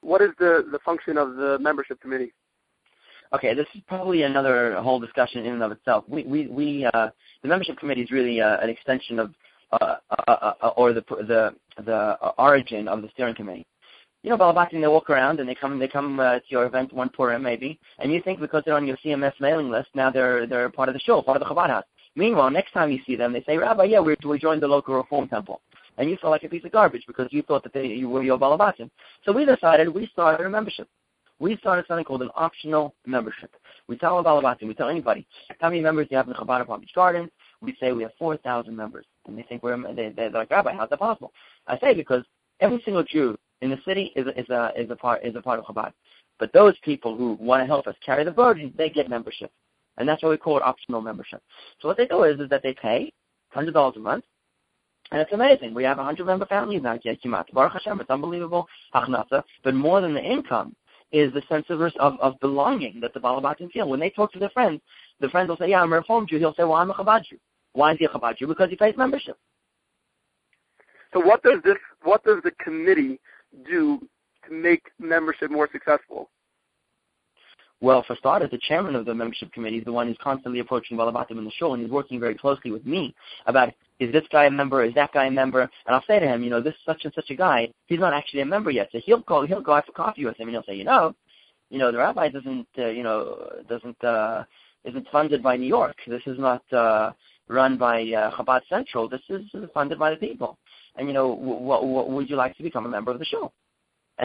what 0.00 0.22
is 0.22 0.30
the, 0.38 0.66
the 0.70 0.78
function 0.84 1.16
of 1.16 1.36
the 1.36 1.58
membership 1.60 2.00
committee? 2.00 2.32
okay, 3.32 3.54
this 3.54 3.66
is 3.74 3.82
probably 3.86 4.22
another 4.22 4.80
whole 4.80 5.00
discussion 5.00 5.44
in 5.44 5.54
and 5.54 5.62
of 5.62 5.72
itself. 5.72 6.04
We 6.08 6.24
we 6.24 6.46
we 6.46 6.86
uh, 6.86 7.10
the 7.42 7.48
membership 7.48 7.78
committee 7.78 8.02
is 8.02 8.10
really 8.10 8.40
uh, 8.40 8.58
an 8.60 8.70
extension 8.70 9.18
of 9.18 9.34
uh, 9.72 9.96
uh, 10.10 10.52
uh, 10.62 10.68
or 10.76 10.92
the 10.92 11.02
the 11.10 11.54
the 11.84 12.16
origin 12.38 12.88
of 12.88 13.02
the 13.02 13.08
steering 13.10 13.34
committee. 13.34 13.66
You 14.22 14.30
know, 14.30 14.36
Balabatim, 14.36 14.80
they 14.80 14.88
walk 14.88 15.10
around 15.10 15.38
and 15.40 15.48
they 15.48 15.54
come 15.54 15.78
they 15.78 15.88
come 15.88 16.18
uh, 16.20 16.34
to 16.40 16.44
your 16.48 16.66
event 16.66 16.92
one 16.92 17.08
Purim 17.08 17.42
maybe, 17.42 17.78
and 17.98 18.12
you 18.12 18.20
think 18.22 18.40
because 18.40 18.62
they're 18.64 18.74
on 18.74 18.86
your 18.86 18.96
CMS 19.04 19.34
mailing 19.40 19.70
list 19.70 19.88
now 19.94 20.10
they're 20.10 20.46
they're 20.46 20.70
part 20.70 20.88
of 20.88 20.94
the 20.94 21.00
shul, 21.00 21.22
part 21.22 21.40
of 21.40 21.46
the 21.46 21.54
Chabad 21.54 21.68
house. 21.68 21.84
Meanwhile, 22.16 22.50
next 22.50 22.72
time 22.72 22.90
you 22.90 22.98
see 23.06 23.14
them, 23.14 23.32
they 23.32 23.44
say, 23.44 23.56
Rabbi, 23.56 23.84
yeah, 23.84 24.00
we 24.00 24.16
we 24.24 24.38
joined 24.38 24.62
the 24.62 24.66
local 24.66 24.94
Reform 24.96 25.28
temple, 25.28 25.60
and 25.98 26.08
you 26.08 26.16
felt 26.16 26.30
like 26.30 26.44
a 26.44 26.48
piece 26.48 26.64
of 26.64 26.72
garbage 26.72 27.04
because 27.06 27.28
you 27.30 27.42
thought 27.42 27.62
that 27.64 27.74
they 27.74 27.86
you 27.86 28.08
were 28.08 28.22
your 28.22 28.38
Balabatim. 28.38 28.90
So 29.24 29.32
we 29.32 29.44
decided 29.44 29.88
we 29.88 30.06
started 30.06 30.46
a 30.46 30.50
membership. 30.50 30.88
We 31.40 31.56
started 31.58 31.84
something 31.86 32.04
called 32.04 32.22
an 32.22 32.30
optional 32.34 32.94
membership. 33.06 33.54
We 33.86 33.96
tell 33.96 34.22
Balabatim, 34.24 34.66
we 34.66 34.74
tell 34.74 34.88
anybody, 34.88 35.26
how 35.60 35.68
many 35.68 35.80
members 35.80 36.08
you 36.10 36.16
have 36.16 36.26
in 36.26 36.32
the 36.32 36.38
Chabad 36.38 36.66
Palm 36.66 36.80
Beach 36.80 36.90
Gardens? 36.94 37.30
We 37.60 37.76
say 37.80 37.92
we 37.92 38.02
have 38.02 38.12
4,000 38.18 38.74
members. 38.74 39.04
And 39.26 39.36
they 39.36 39.42
think 39.42 39.62
we're, 39.62 39.76
they, 39.94 40.10
they're 40.10 40.30
like, 40.30 40.50
Rabbi, 40.50 40.72
how's 40.74 40.90
that 40.90 40.98
possible? 40.98 41.32
I 41.66 41.78
say 41.78 41.94
because 41.94 42.24
every 42.60 42.80
single 42.84 43.04
Jew 43.04 43.36
in 43.60 43.70
the 43.70 43.78
city 43.84 44.12
is 44.16 44.26
a, 44.26 44.40
is 44.40 44.48
a, 44.48 44.72
is 44.76 44.90
a 44.90 44.96
part, 44.96 45.24
is 45.24 45.36
a 45.36 45.42
part 45.42 45.60
of 45.60 45.64
Chabad. 45.66 45.92
But 46.38 46.52
those 46.52 46.74
people 46.84 47.16
who 47.16 47.36
want 47.40 47.62
to 47.62 47.66
help 47.66 47.86
us 47.86 47.96
carry 48.04 48.24
the 48.24 48.30
burden, 48.30 48.72
they 48.76 48.90
get 48.90 49.08
membership. 49.08 49.50
And 49.96 50.08
that's 50.08 50.22
why 50.22 50.30
we 50.30 50.36
call 50.36 50.56
it 50.56 50.62
optional 50.62 51.00
membership. 51.00 51.42
So 51.80 51.88
what 51.88 51.96
they 51.96 52.06
do 52.06 52.22
is, 52.22 52.38
is 52.38 52.48
that 52.50 52.62
they 52.62 52.74
pay 52.74 53.12
$100 53.54 53.96
a 53.96 53.98
month, 53.98 54.24
and 55.10 55.20
it's 55.20 55.32
amazing. 55.32 55.74
We 55.74 55.84
have 55.84 55.98
a 55.98 56.02
100 56.02 56.26
member 56.26 56.46
families 56.46 56.82
now, 56.82 56.98
Baruch 57.52 57.72
Hashem, 57.72 58.00
it's 58.00 58.10
unbelievable, 58.10 58.66
but 58.92 59.74
more 59.74 60.00
than 60.00 60.14
the 60.14 60.22
income 60.22 60.74
is 61.12 61.32
the 61.32 61.42
sense 61.48 61.66
of, 61.70 61.80
of, 61.80 62.20
of 62.20 62.38
belonging 62.40 63.00
that 63.00 63.14
the 63.14 63.20
Balabatim 63.20 63.70
feel. 63.72 63.88
When 63.88 64.00
they 64.00 64.10
talk 64.10 64.32
to 64.32 64.38
their 64.38 64.50
friends, 64.50 64.80
the 65.20 65.28
friends 65.28 65.48
will 65.48 65.56
say, 65.56 65.70
yeah, 65.70 65.82
I'm 65.82 65.92
a 65.92 65.96
Reform 65.96 66.26
Jew. 66.26 66.38
He'll 66.38 66.54
say, 66.54 66.64
well, 66.64 66.74
I'm 66.74 66.90
a 66.90 66.94
Chabad 66.94 67.24
Jew. 67.24 67.38
Why 67.72 67.92
is 67.92 67.98
he 67.98 68.04
a 68.04 68.08
Chabad 68.08 68.36
Jew? 68.36 68.46
Because 68.46 68.68
he 68.68 68.76
pays 68.76 68.94
membership. 68.96 69.38
So 71.14 71.20
what 71.20 71.42
does 71.42 71.60
this, 71.64 71.76
what 72.02 72.22
does 72.24 72.42
the 72.44 72.50
committee 72.62 73.18
do 73.66 74.06
to 74.46 74.54
make 74.54 74.82
membership 74.98 75.50
more 75.50 75.68
successful? 75.72 76.28
Well, 77.80 78.04
for 78.06 78.16
starters, 78.16 78.50
the 78.50 78.58
chairman 78.58 78.96
of 78.96 79.06
the 79.06 79.14
membership 79.14 79.52
committee 79.52 79.78
is 79.78 79.84
the 79.84 79.92
one 79.92 80.08
who's 80.08 80.18
constantly 80.22 80.60
approaching 80.60 80.98
Balabatim 80.98 81.38
in 81.38 81.44
the 81.44 81.50
shul, 81.52 81.74
and 81.74 81.82
he's 81.82 81.92
working 81.92 82.18
very 82.18 82.34
closely 82.34 82.70
with 82.72 82.84
me 82.84 83.14
about 83.46 83.72
is 84.00 84.12
this 84.12 84.24
guy 84.30 84.46
a 84.46 84.50
member, 84.50 84.84
is 84.84 84.94
that 84.94 85.12
guy 85.12 85.26
a 85.26 85.30
member, 85.30 85.62
and 85.62 85.70
I'll 85.94 86.04
say 86.06 86.18
to 86.18 86.26
him, 86.26 86.42
you 86.42 86.50
know, 86.50 86.60
this 86.60 86.74
such 86.86 87.04
and 87.04 87.12
such 87.14 87.30
a 87.30 87.34
guy, 87.34 87.68
he's 87.86 87.98
not 87.98 88.12
actually 88.12 88.40
a 88.40 88.46
member 88.46 88.70
yet, 88.70 88.88
so 88.92 88.98
he'll 89.04 89.22
call, 89.22 89.46
he'll 89.46 89.60
go 89.60 89.74
out 89.74 89.86
for 89.86 89.92
coffee 89.92 90.24
with 90.24 90.36
him, 90.36 90.48
and 90.48 90.54
he'll 90.54 90.64
say, 90.64 90.74
you 90.74 90.84
know, 90.84 91.14
you 91.70 91.78
know, 91.78 91.92
the 91.92 91.98
rabbi 91.98 92.28
doesn't, 92.28 92.68
uh, 92.78 92.86
you 92.86 93.02
know, 93.02 93.50
doesn't, 93.68 94.02
uh, 94.02 94.44
isn't 94.84 95.06
funded 95.10 95.42
by 95.42 95.56
New 95.56 95.66
York. 95.66 95.96
This 96.06 96.22
is 96.26 96.38
not 96.38 96.62
uh, 96.72 97.12
run 97.48 97.76
by 97.76 98.02
uh, 98.02 98.30
Chabad 98.36 98.62
Central. 98.68 99.08
This 99.08 99.20
is 99.28 99.42
funded 99.74 99.98
by 99.98 100.10
the 100.10 100.16
people. 100.16 100.58
And 100.96 101.08
you 101.08 101.14
know, 101.14 101.28
what, 101.28 101.86
what 101.86 102.10
would 102.10 102.30
you 102.30 102.36
like 102.36 102.56
to 102.56 102.62
become 102.62 102.86
a 102.86 102.88
member 102.88 103.10
of 103.10 103.18
the 103.18 103.24
shul? 103.24 103.52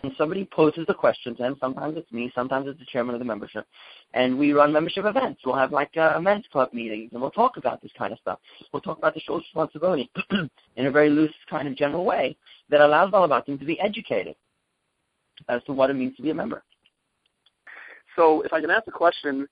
And 0.02 0.12
somebody 0.18 0.48
poses 0.52 0.86
the 0.88 0.94
question 0.94 1.36
to 1.36 1.44
him. 1.44 1.56
Sometimes 1.60 1.98
it's 1.98 2.12
me, 2.12 2.32
sometimes 2.34 2.68
it's 2.68 2.80
the 2.80 2.86
chairman 2.86 3.14
of 3.14 3.20
the 3.20 3.26
membership, 3.26 3.68
and 4.16 4.40
we 4.40 4.52
run 4.52 4.74
membership 4.74 5.06
events. 5.06 5.42
We'll 5.46 5.56
have 5.56 5.72
like 5.72 5.96
uh, 5.98 6.20
men's 6.20 6.46
club 6.52 6.74
meetings, 6.74 7.12
and 7.14 7.22
we'll 7.22 7.30
talk 7.30 7.58
about 7.58 7.80
this 7.82 7.92
kind 7.96 8.12
of 8.12 8.18
stuff. 8.18 8.40
We'll 8.72 8.82
talk 8.82 8.98
about 8.98 9.14
the 9.14 9.20
shul's 9.20 9.44
responsibility 9.44 10.10
in 10.78 10.86
a 10.88 10.92
very 10.92 11.12
loose, 11.12 11.34
kind 11.48 11.68
of 11.68 11.76
general 11.76 12.06
way 12.06 12.36
that 12.70 12.82
allows 12.82 13.12
Balabatim 13.12 13.60
to 13.60 13.66
be 13.66 13.80
educated 13.80 14.36
as 15.48 15.64
to 15.66 15.74
what 15.74 15.92
it 15.92 15.94
means 15.94 16.16
to 16.16 16.24
be 16.24 16.32
a 16.32 16.36
member. 16.36 16.64
So, 18.16 18.42
if 18.42 18.52
I 18.52 18.62
can 18.62 18.72
ask 18.72 18.88
a 18.88 18.92
question, 18.92 19.48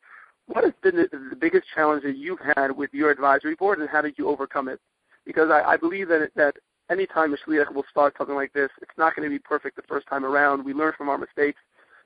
what 0.48 0.64
has 0.64 0.74
been 0.82 0.96
the, 0.96 1.08
the 1.30 1.36
biggest 1.36 1.66
challenge 1.76 2.04
that 2.04 2.18
you've 2.18 2.40
had 2.56 2.72
with 2.76 2.90
your 2.94 3.12
advisory 3.12 3.56
board, 3.56 3.80
and 3.80 3.90
how 3.90 4.02
did 4.02 4.16
you 4.18 4.28
overcome 4.28 4.68
it? 4.68 4.80
Because 5.26 5.52
I, 5.52 5.62
I 5.62 5.78
believe 5.78 6.08
that 6.08 6.32
that 6.36 6.56
anytime 6.90 7.34
a 7.34 7.38
shliach 7.38 7.74
will 7.74 7.86
start 7.90 8.16
something 8.18 8.36
like 8.36 8.54
this, 8.54 8.70
it's 8.82 8.98
not 8.98 9.16
going 9.16 9.28
to 9.28 9.34
be 9.34 9.40
perfect 9.40 9.76
the 9.76 9.84
first 9.84 10.08
time 10.08 10.26
around. 10.26 10.64
We 10.64 10.74
learn 10.74 10.94
from 10.98 11.10
our 11.10 11.18
mistakes. 11.18 11.60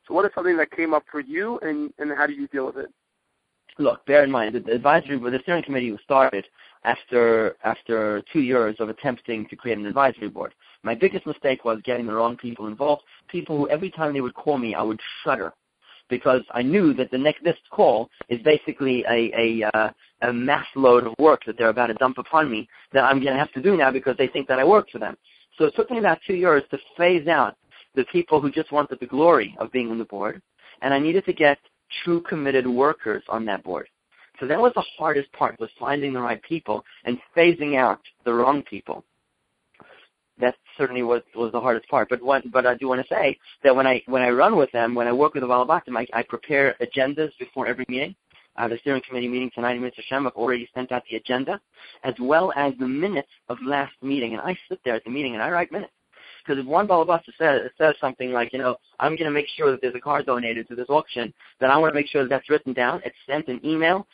So 0.08 0.13
what 0.13 0.25
is 0.25 0.32
something 0.36 0.58
that 0.58 0.72
came 0.72 0.94
up 0.94 1.03
for 1.12 1.20
you, 1.20 1.60
and, 1.60 1.91
and 1.98 2.12
how 2.15 2.27
do 2.27 2.34
you 2.34 2.48
deal 2.48 2.67
with 2.67 2.77
it? 2.77 2.89
Look, 3.77 4.05
bear 4.05 4.24
in 4.24 4.32
mind, 4.32 4.55
the 4.55 4.72
advisory, 4.72 5.17
board 5.17 5.34
the 5.34 5.39
steering 5.39 5.63
committee 5.63 5.91
was 5.91 6.00
started 6.01 6.46
after 6.86 7.58
after 7.63 8.24
two 8.32 8.39
years 8.39 8.75
of 8.79 8.89
attempting 8.89 9.48
to 9.48 9.55
create 9.55 9.77
an 9.77 9.86
advisory 9.86 10.29
board. 10.29 10.53
My 10.84 10.96
biggest 10.96 11.25
mistake 11.25 11.65
was 11.65 11.82
getting 11.84 12.05
the 12.05 12.13
wrong 12.13 12.38
people 12.38 12.67
involved. 12.67 13.03
People 13.27 13.58
who 13.58 13.70
every 13.70 13.91
time 13.91 14.13
they 14.13 14.22
would 14.22 14.36
call 14.36 14.58
me, 14.58 14.75
I 14.75 14.82
would 14.82 15.01
shudder 15.24 15.51
because 16.09 16.41
I 16.51 16.62
knew 16.62 16.93
that 16.93 17.12
the 17.12 17.17
next 17.17 17.43
this 17.43 17.57
call 17.71 18.09
is 18.29 18.41
basically 18.41 19.03
a 19.09 19.31
a, 19.35 19.69
uh, 19.74 19.89
a 20.21 20.33
mass 20.33 20.65
load 20.75 21.05
of 21.05 21.13
work 21.19 21.41
that 21.45 21.57
they're 21.57 21.69
about 21.69 21.88
to 21.88 21.93
dump 21.95 22.17
upon 22.17 22.51
me 22.51 22.67
that 22.93 23.03
I'm 23.03 23.21
going 23.21 23.33
to 23.33 23.39
have 23.39 23.51
to 23.53 23.62
do 23.62 23.77
now 23.77 23.91
because 23.91 24.15
they 24.17 24.27
think 24.27 24.47
that 24.47 24.59
I 24.59 24.63
work 24.63 24.89
for 24.91 25.00
them. 25.00 25.17
So 25.57 25.65
it 25.65 25.75
took 25.75 25.89
me 25.89 26.00
about 26.00 26.19
two 26.25 26.35
years 26.35 26.63
to 26.71 26.77
phase 26.97 27.27
out 27.27 27.55
the 27.95 28.05
people 28.05 28.41
who 28.41 28.51
just 28.51 28.71
wanted 28.71 29.00
the 29.00 29.05
glory 29.05 29.55
of 29.59 29.71
being 29.71 29.89
on 29.89 29.97
the 29.97 30.05
board, 30.05 30.41
and 30.81 30.93
I 30.93 31.00
needed 31.00 31.25
to 31.25 31.33
get 31.33 31.57
true 32.03 32.21
committed 32.21 32.67
workers 32.67 33.24
on 33.29 33.45
that 33.45 33.63
board. 33.63 33.88
So 34.39 34.47
that 34.47 34.59
was 34.59 34.74
the 34.75 34.83
hardest 34.97 35.31
part 35.31 35.59
was 35.59 35.69
finding 35.79 36.12
the 36.12 36.19
right 36.19 36.41
people 36.43 36.83
and 37.05 37.17
phasing 37.35 37.77
out 37.77 38.01
the 38.25 38.33
wrong 38.33 38.63
people 38.63 39.05
certainly 40.77 41.03
was 41.03 41.22
was 41.36 41.51
the 41.51 41.62
hardest 41.62 41.88
part. 41.89 42.10
But 42.10 42.22
what 42.22 42.50
but 42.51 42.65
I 42.65 42.75
do 42.75 42.88
want 42.88 43.01
to 43.01 43.13
say 43.13 43.38
that 43.63 43.75
when 43.75 43.88
I 43.88 44.01
when 44.08 44.22
I 44.22 44.29
run 44.29 44.55
with 44.55 44.72
them, 44.72 44.96
when 44.96 45.08
I 45.08 45.13
work 45.13 45.34
with 45.34 45.41
the 45.41 45.48
Balabatim, 45.48 45.98
I, 45.98 46.08
I 46.13 46.24
prepare 46.24 46.75
agendas 46.82 47.32
before 47.39 47.67
every 47.67 47.86
meeting. 47.88 48.15
I 48.58 48.62
have 48.62 48.72
a 48.72 48.79
steering 48.79 49.01
committee 49.08 49.27
meeting 49.27 49.51
tonight, 49.53 49.79
Mr. 49.79 50.01
Shem. 50.08 50.25
I've 50.25 50.34
already 50.34 50.70
sent 50.74 50.91
out 50.91 51.03
the 51.10 51.17
agenda, 51.17 51.60
as 52.03 52.13
well 52.20 52.53
as 52.55 52.74
the 52.79 52.88
minutes 52.88 53.27
of 53.50 53.58
last 53.65 53.94
meeting. 54.01 54.34
And 54.34 54.41
I 54.41 54.58
sit 54.70 54.79
there 54.86 54.96
at 54.96 55.03
the 55.03 55.10
meeting 55.10 55.34
and 55.34 55.44
I 55.44 55.50
write 55.50 55.74
minutes. 55.74 55.91
Because 56.41 56.62
if 56.62 56.65
one 56.65 56.88
Balabasta 56.88 57.32
says, 57.38 57.70
says 57.77 57.96
something 58.00 58.32
like, 58.32 58.53
you 58.53 58.60
know, 58.60 58.77
I'm 59.00 59.13
going 59.13 59.25
to 59.25 59.32
make 59.32 59.48
sure 59.58 59.72
that 59.72 59.82
there's 59.82 59.96
a 59.96 60.00
car 60.00 60.24
donated 60.24 60.67
to 60.70 60.75
this 60.75 60.86
auction, 60.89 61.34
then 61.60 61.72
I 61.72 61.77
want 61.77 61.94
to 61.94 62.00
make 62.00 62.08
sure 62.08 62.24
that 62.24 62.29
that's 62.29 62.50
written 62.50 62.72
down. 62.72 63.01
It's 63.03 63.15
sent 63.27 63.48
an 63.48 63.60
email 63.65 64.08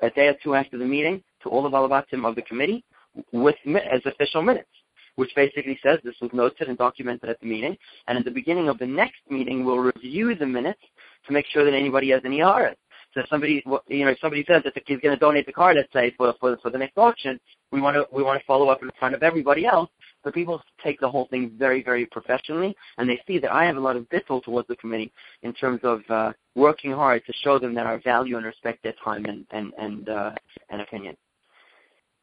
a 0.00 0.08
day 0.10 0.28
or 0.28 0.36
two 0.42 0.54
after 0.54 0.78
the 0.78 0.84
meeting 0.84 1.22
to 1.42 1.48
all 1.48 1.62
the 1.62 1.68
Balabatim 1.68 2.24
of 2.24 2.34
the 2.34 2.42
committee 2.42 2.84
with 3.32 3.56
as 3.66 4.00
official 4.06 4.42
minutes 4.42 4.68
which 5.16 5.30
basically 5.34 5.78
says 5.82 5.98
this 6.04 6.14
was 6.20 6.30
noted 6.32 6.68
and 6.68 6.78
documented 6.78 7.28
at 7.28 7.40
the 7.40 7.46
meeting. 7.46 7.76
And 8.06 8.18
at 8.18 8.24
the 8.24 8.30
beginning 8.30 8.68
of 8.68 8.78
the 8.78 8.86
next 8.86 9.20
meeting, 9.28 9.64
we'll 9.64 9.78
review 9.78 10.34
the 10.34 10.46
minutes 10.46 10.80
to 11.26 11.32
make 11.32 11.46
sure 11.46 11.64
that 11.64 11.74
anybody 11.74 12.10
has 12.10 12.22
any 12.24 12.42
errors. 12.42 12.76
So 13.14 13.20
if 13.20 13.28
somebody, 13.28 13.62
you 13.88 14.04
know, 14.04 14.12
if 14.12 14.18
somebody 14.20 14.44
says 14.48 14.62
that 14.64 14.72
he's 14.86 15.00
going 15.00 15.14
to 15.14 15.20
donate 15.20 15.44
the 15.44 15.52
car, 15.52 15.74
let's 15.74 15.92
say 15.92 16.14
for 16.16 16.34
for 16.40 16.56
for 16.62 16.70
the 16.70 16.78
next 16.78 16.96
auction, 16.96 17.38
we 17.70 17.80
want 17.80 17.94
to 17.96 18.06
we 18.10 18.22
want 18.22 18.40
to 18.40 18.46
follow 18.46 18.68
up 18.68 18.82
in 18.82 18.90
front 18.98 19.14
of 19.14 19.22
everybody 19.22 19.66
else. 19.66 19.90
But 20.24 20.34
people 20.34 20.62
take 20.82 20.98
the 20.98 21.10
whole 21.10 21.26
thing 21.26 21.52
very 21.58 21.82
very 21.82 22.06
professionally, 22.06 22.74
and 22.96 23.08
they 23.08 23.20
see 23.26 23.38
that 23.40 23.52
I 23.52 23.66
have 23.66 23.76
a 23.76 23.80
lot 23.80 23.96
of 23.96 24.08
bittul 24.08 24.42
towards 24.42 24.68
the 24.68 24.76
committee 24.76 25.12
in 25.42 25.52
terms 25.52 25.80
of 25.82 26.00
uh, 26.08 26.32
working 26.54 26.92
hard 26.92 27.22
to 27.26 27.32
show 27.44 27.58
them 27.58 27.74
that 27.74 27.86
I 27.86 27.98
value 27.98 28.38
and 28.38 28.46
respect 28.46 28.82
their 28.82 28.94
time 29.04 29.26
and 29.26 29.46
and 29.50 29.74
and 29.78 30.08
uh, 30.08 30.32
and 30.70 30.80
opinion. 30.80 31.16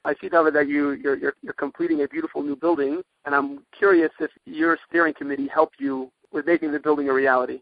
I 0.06 0.16
see, 0.22 0.30
Dovid, 0.30 0.54
that 0.54 0.68
you, 0.68 0.92
you're, 0.92 1.18
you're, 1.18 1.34
you're 1.42 1.54
completing 1.54 2.04
a 2.04 2.08
beautiful 2.08 2.42
new 2.42 2.56
building, 2.56 3.02
and 3.26 3.36
I'm 3.36 3.60
curious 3.78 4.12
if 4.20 4.32
your 4.46 4.78
steering 4.88 5.14
committee 5.14 5.50
helped 5.54 5.76
you 5.80 6.10
with 6.32 6.46
making 6.46 6.72
the 6.72 6.80
building 6.80 7.10
a 7.10 7.14
reality. 7.14 7.62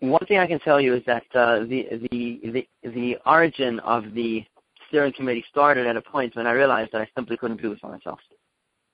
One 0.00 0.24
thing 0.26 0.38
I 0.38 0.46
can 0.46 0.60
tell 0.60 0.80
you 0.80 0.94
is 0.94 1.02
that 1.06 1.24
uh, 1.34 1.60
the, 1.60 1.86
the 2.12 2.40
the 2.44 2.68
the 2.88 3.16
origin 3.26 3.80
of 3.80 4.14
the 4.14 4.44
steering 4.86 5.12
committee 5.12 5.44
started 5.50 5.86
at 5.88 5.96
a 5.96 6.02
point 6.02 6.36
when 6.36 6.46
I 6.46 6.52
realized 6.52 6.92
that 6.92 7.00
I 7.00 7.08
simply 7.16 7.36
couldn't 7.36 7.60
do 7.60 7.70
this 7.70 7.80
by 7.80 7.88
myself. 7.88 8.20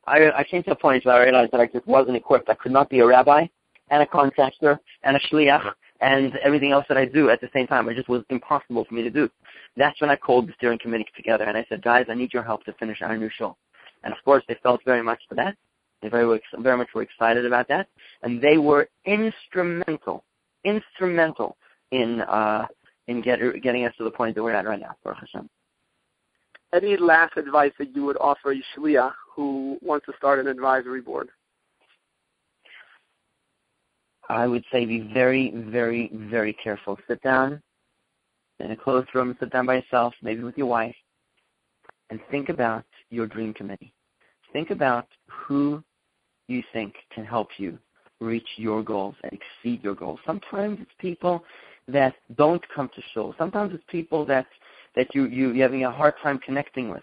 I, 0.06 0.30
I 0.30 0.44
came 0.44 0.62
to 0.62 0.70
a 0.70 0.76
point 0.76 1.04
where 1.04 1.14
I 1.14 1.24
realized 1.24 1.52
that 1.52 1.60
I 1.60 1.66
just 1.66 1.86
wasn't 1.86 2.16
equipped. 2.16 2.48
I 2.48 2.54
could 2.54 2.72
not 2.72 2.88
be 2.88 3.00
a 3.00 3.06
rabbi 3.06 3.46
and 3.90 4.02
a 4.02 4.06
contractor 4.06 4.80
and 5.02 5.16
a 5.16 5.20
shliach 5.20 5.72
and 6.04 6.36
everything 6.44 6.70
else 6.70 6.84
that 6.88 6.98
I 6.98 7.06
do 7.06 7.30
at 7.30 7.40
the 7.40 7.48
same 7.54 7.66
time. 7.66 7.88
It 7.88 7.94
just 7.94 8.10
was 8.10 8.22
impossible 8.28 8.84
for 8.84 8.94
me 8.94 9.02
to 9.02 9.10
do. 9.10 9.30
That's 9.74 9.98
when 10.02 10.10
I 10.10 10.16
called 10.16 10.46
the 10.46 10.52
steering 10.58 10.78
committee 10.78 11.06
together 11.16 11.44
and 11.44 11.56
I 11.56 11.64
said, 11.70 11.82
guys, 11.82 12.04
I 12.10 12.14
need 12.14 12.34
your 12.34 12.42
help 12.42 12.62
to 12.64 12.74
finish 12.74 13.00
our 13.00 13.16
new 13.16 13.30
shul. 13.30 13.56
And 14.02 14.12
of 14.12 14.22
course, 14.22 14.44
they 14.46 14.56
felt 14.62 14.82
very 14.84 15.02
much 15.02 15.20
for 15.26 15.34
that. 15.36 15.56
They 16.02 16.10
very, 16.10 16.38
very 16.58 16.76
much 16.76 16.88
were 16.94 17.00
excited 17.00 17.46
about 17.46 17.68
that. 17.68 17.88
And 18.22 18.42
they 18.42 18.58
were 18.58 18.86
instrumental, 19.06 20.24
instrumental 20.64 21.56
in, 21.90 22.20
uh, 22.20 22.66
in 23.08 23.22
get, 23.22 23.40
getting 23.62 23.86
us 23.86 23.94
to 23.96 24.04
the 24.04 24.10
point 24.10 24.34
that 24.34 24.42
we're 24.42 24.52
at 24.52 24.66
right 24.66 24.80
now, 24.80 24.96
for 25.02 25.14
Hashem. 25.14 25.48
Any 26.74 26.98
last 26.98 27.38
advice 27.38 27.72
that 27.78 27.96
you 27.96 28.04
would 28.04 28.18
offer 28.20 28.52
a 28.52 29.10
who 29.34 29.78
wants 29.80 30.04
to 30.04 30.12
start 30.18 30.38
an 30.38 30.48
advisory 30.48 31.00
board? 31.00 31.30
I 34.28 34.46
would 34.46 34.64
say 34.72 34.86
be 34.86 35.00
very, 35.12 35.52
very, 35.54 36.10
very 36.14 36.52
careful. 36.52 36.98
Sit 37.08 37.22
down 37.22 37.62
in 38.60 38.70
a 38.70 38.76
closed 38.76 39.14
room, 39.14 39.36
sit 39.40 39.50
down 39.50 39.66
by 39.66 39.76
yourself, 39.76 40.14
maybe 40.22 40.42
with 40.42 40.56
your 40.56 40.66
wife, 40.66 40.94
and 42.10 42.20
think 42.30 42.48
about 42.48 42.84
your 43.10 43.26
dream 43.26 43.52
committee. 43.52 43.92
Think 44.52 44.70
about 44.70 45.08
who 45.26 45.82
you 46.48 46.62
think 46.72 46.94
can 47.12 47.24
help 47.24 47.48
you 47.58 47.78
reach 48.20 48.46
your 48.56 48.82
goals 48.82 49.14
and 49.22 49.32
exceed 49.32 49.82
your 49.82 49.94
goals. 49.94 50.20
Sometimes 50.24 50.78
it's 50.80 50.90
people 50.98 51.44
that 51.88 52.14
don't 52.36 52.62
come 52.74 52.88
to 52.94 53.02
shul. 53.12 53.34
Sometimes 53.36 53.74
it's 53.74 53.84
people 53.88 54.24
that 54.26 54.46
that 54.96 55.14
you 55.14 55.26
you 55.26 55.52
you're 55.52 55.66
having 55.66 55.84
a 55.84 55.90
hard 55.90 56.14
time 56.22 56.38
connecting 56.38 56.88
with. 56.88 57.02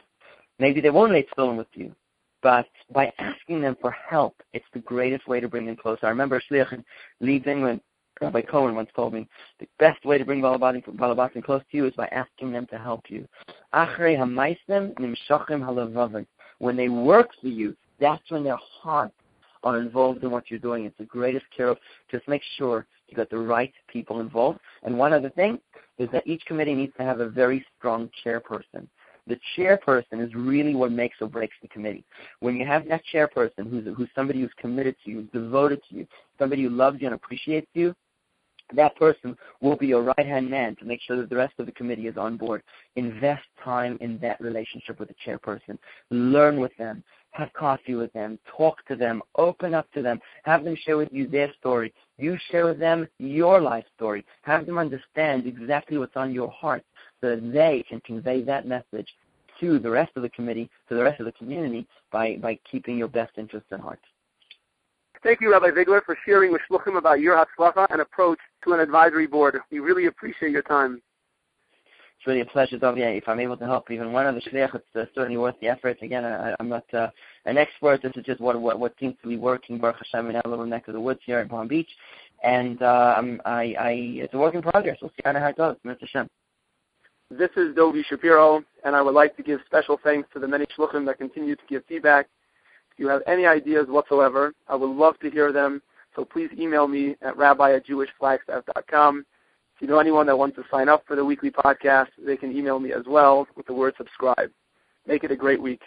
Maybe 0.59 0.81
they 0.81 0.89
won't 0.89 1.11
lay 1.11 1.23
tefillin 1.23 1.57
with 1.57 1.67
you, 1.73 1.93
but 2.41 2.67
by 2.93 3.11
asking 3.19 3.61
them 3.61 3.77
for 3.81 3.91
help, 3.91 4.35
it's 4.53 4.65
the 4.73 4.79
greatest 4.79 5.27
way 5.27 5.39
to 5.39 5.47
bring 5.47 5.65
them 5.65 5.75
closer. 5.75 6.05
I 6.05 6.09
remember 6.09 6.41
Shliach 6.49 6.73
in 6.73 6.83
Leeds, 7.19 7.47
England, 7.47 7.81
Rabbi 8.21 8.41
Cohen 8.41 8.75
once 8.75 8.89
told 8.95 9.13
me 9.13 9.27
the 9.59 9.67
best 9.79 10.05
way 10.05 10.17
to 10.17 10.25
bring 10.25 10.41
Balabatim 10.41 11.43
close 11.43 11.63
to 11.71 11.77
you 11.77 11.87
is 11.87 11.93
by 11.95 12.07
asking 12.07 12.51
them 12.51 12.67
to 12.67 12.77
help 12.77 13.09
you. 13.09 13.27
When 16.59 16.77
they 16.77 16.89
work 16.89 17.29
for 17.41 17.47
you, 17.47 17.75
that's 17.99 18.29
when 18.29 18.43
their 18.43 18.59
hearts 18.81 19.15
are 19.63 19.79
involved 19.79 20.23
in 20.23 20.31
what 20.31 20.49
you're 20.49 20.59
doing. 20.59 20.85
It's 20.85 20.97
the 20.97 21.05
greatest 21.05 21.45
care 21.55 21.69
of 21.69 21.77
just 22.11 22.27
make 22.27 22.43
sure 22.57 22.85
you 23.07 23.17
got 23.17 23.29
the 23.29 23.37
right 23.37 23.73
people 23.87 24.19
involved. 24.19 24.59
And 24.83 24.97
one 24.97 25.13
other 25.13 25.29
thing 25.29 25.59
is 25.97 26.09
that 26.11 26.25
each 26.27 26.45
committee 26.45 26.75
needs 26.75 26.93
to 26.97 27.03
have 27.03 27.19
a 27.19 27.29
very 27.29 27.65
strong 27.77 28.09
chairperson. 28.23 28.87
The 29.27 29.39
chairperson 29.55 30.25
is 30.25 30.33
really 30.33 30.75
what 30.75 30.91
makes 30.91 31.17
or 31.21 31.27
breaks 31.27 31.55
the 31.61 31.67
committee. 31.67 32.03
When 32.39 32.55
you 32.55 32.65
have 32.65 32.87
that 32.87 33.03
chairperson 33.13 33.69
who's, 33.69 33.85
who's 33.95 34.09
somebody 34.15 34.41
who's 34.41 34.51
committed 34.57 34.95
to 35.05 35.11
you, 35.11 35.21
devoted 35.33 35.81
to 35.89 35.95
you, 35.95 36.07
somebody 36.39 36.63
who 36.63 36.69
loves 36.69 36.99
you 37.01 37.07
and 37.07 37.15
appreciates 37.15 37.67
you, 37.73 37.95
that 38.75 38.95
person 38.95 39.35
will 39.61 39.75
be 39.75 39.87
your 39.87 40.03
right 40.03 40.25
hand 40.25 40.49
man 40.49 40.75
to 40.77 40.85
make 40.85 41.01
sure 41.01 41.17
that 41.17 41.29
the 41.29 41.35
rest 41.35 41.53
of 41.59 41.65
the 41.65 41.71
committee 41.71 42.07
is 42.07 42.17
on 42.17 42.37
board. 42.37 42.63
Invest 42.95 43.43
time 43.63 43.97
in 44.01 44.17
that 44.19 44.39
relationship 44.39 44.99
with 44.99 45.09
the 45.09 45.15
chairperson. 45.25 45.77
Learn 46.09 46.59
with 46.59 46.75
them. 46.77 47.03
Have 47.31 47.53
coffee 47.53 47.95
with 47.95 48.11
them. 48.11 48.37
Talk 48.57 48.85
to 48.87 48.95
them. 48.95 49.21
Open 49.37 49.73
up 49.73 49.89
to 49.93 50.01
them. 50.01 50.19
Have 50.43 50.63
them 50.63 50.75
share 50.75 50.97
with 50.97 51.09
you 51.11 51.27
their 51.27 51.51
story. 51.53 51.93
You 52.17 52.37
share 52.49 52.65
with 52.65 52.79
them 52.79 53.07
your 53.19 53.61
life 53.61 53.85
story. 53.95 54.25
Have 54.41 54.65
them 54.65 54.77
understand 54.77 55.47
exactly 55.47 55.97
what's 55.97 56.17
on 56.17 56.33
your 56.33 56.49
heart 56.49 56.83
so 57.21 57.35
that 57.35 57.53
they 57.53 57.85
can 57.87 58.01
convey 58.01 58.41
that 58.43 58.67
message 58.67 59.07
to 59.59 59.79
the 59.79 59.89
rest 59.89 60.11
of 60.15 60.23
the 60.23 60.29
committee, 60.29 60.69
to 60.89 60.95
the 60.95 61.03
rest 61.03 61.19
of 61.19 61.25
the 61.25 61.31
community 61.33 61.87
by, 62.11 62.35
by 62.41 62.59
keeping 62.69 62.97
your 62.97 63.07
best 63.07 63.31
interests 63.37 63.69
in 63.71 63.79
heart. 63.79 63.99
Thank 65.23 65.39
you, 65.39 65.51
Rabbi 65.51 65.67
Vigler, 65.67 66.03
for 66.03 66.17
sharing 66.25 66.51
with 66.51 66.61
Shluchim 66.69 66.97
about 66.97 67.19
your 67.19 67.37
Hatzlacha 67.37 67.85
and 67.91 68.01
approach 68.01 68.39
to 68.63 68.73
an 68.73 68.79
advisory 68.79 69.27
board. 69.27 69.59
We 69.71 69.77
really 69.79 70.07
appreciate 70.07 70.51
your 70.51 70.63
time. 70.63 70.99
It's 72.17 72.27
really 72.27 72.41
a 72.41 72.45
pleasure, 72.45 72.77
Dovia. 72.77 73.17
If 73.17 73.27
I'm 73.27 73.39
able 73.39 73.57
to 73.57 73.65
help 73.65 73.89
even 73.91 74.11
one 74.11 74.27
of 74.27 74.35
the 74.35 74.41
shliach, 74.41 74.75
it's 74.75 74.95
uh, 74.95 75.05
certainly 75.15 75.37
worth 75.37 75.55
the 75.59 75.67
effort. 75.67 75.97
Again, 76.01 76.23
I, 76.23 76.55
am 76.59 76.69
not 76.69 76.91
uh, 76.93 77.09
an 77.45 77.57
expert. 77.57 78.01
This 78.03 78.11
is 78.15 78.23
just 78.25 78.39
what, 78.39 78.59
what, 78.59 78.79
what 78.79 78.93
seems 78.99 79.15
to 79.21 79.27
be 79.27 79.37
working, 79.37 79.79
Baruch 79.79 79.97
Hashem, 79.97 80.29
in 80.29 80.35
our 80.35 80.43
little 80.45 80.65
neck 80.65 80.87
of 80.87 80.93
the 80.93 80.99
woods 80.99 81.19
here 81.25 81.39
in 81.39 81.49
Palm 81.49 81.67
Beach. 81.67 81.89
And 82.43 82.81
uh, 82.81 83.15
I'm, 83.17 83.41
I, 83.45 83.75
I, 83.79 83.91
it's 84.17 84.33
a 84.33 84.37
work 84.37 84.53
in 84.55 84.61
progress. 84.61 84.97
We'll 85.01 85.09
see 85.09 85.21
how 85.23 85.31
it 85.31 85.57
goes. 85.57 85.77
Mr. 85.85 86.01
Hashem. 86.01 86.29
This 87.37 87.49
is 87.55 87.73
Dovi 87.73 88.03
Shapiro, 88.03 88.61
and 88.83 88.93
I 88.93 89.01
would 89.01 89.13
like 89.13 89.37
to 89.37 89.43
give 89.43 89.61
special 89.65 89.97
thanks 90.03 90.27
to 90.33 90.39
the 90.39 90.49
many 90.49 90.65
shluchim 90.77 91.05
that 91.05 91.17
continue 91.17 91.55
to 91.55 91.61
give 91.69 91.85
feedback 91.85 92.27
If 92.91 92.99
you 92.99 93.07
have 93.07 93.21
any 93.25 93.45
ideas 93.45 93.87
whatsoever, 93.87 94.53
I 94.67 94.75
would 94.75 94.89
love 94.89 95.17
to 95.19 95.31
hear 95.31 95.53
them. 95.53 95.81
So 96.13 96.25
please 96.25 96.49
email 96.59 96.89
me 96.89 97.15
at 97.21 97.37
rabbi 97.37 97.73
at 97.73 97.87
jewishflagstaff.com. 97.87 99.25
If 99.75 99.81
you 99.81 99.87
know 99.87 99.99
anyone 99.99 100.27
that 100.27 100.37
wants 100.37 100.57
to 100.57 100.63
sign 100.69 100.89
up 100.89 101.05
for 101.07 101.15
the 101.15 101.23
weekly 101.23 101.51
podcast, 101.51 102.09
they 102.21 102.35
can 102.35 102.51
email 102.51 102.79
me 102.79 102.91
as 102.91 103.05
well 103.07 103.47
with 103.55 103.65
the 103.65 103.73
word 103.73 103.93
subscribe. 103.97 104.51
Make 105.07 105.23
it 105.23 105.31
a 105.31 105.37
great 105.37 105.61
week. 105.61 105.83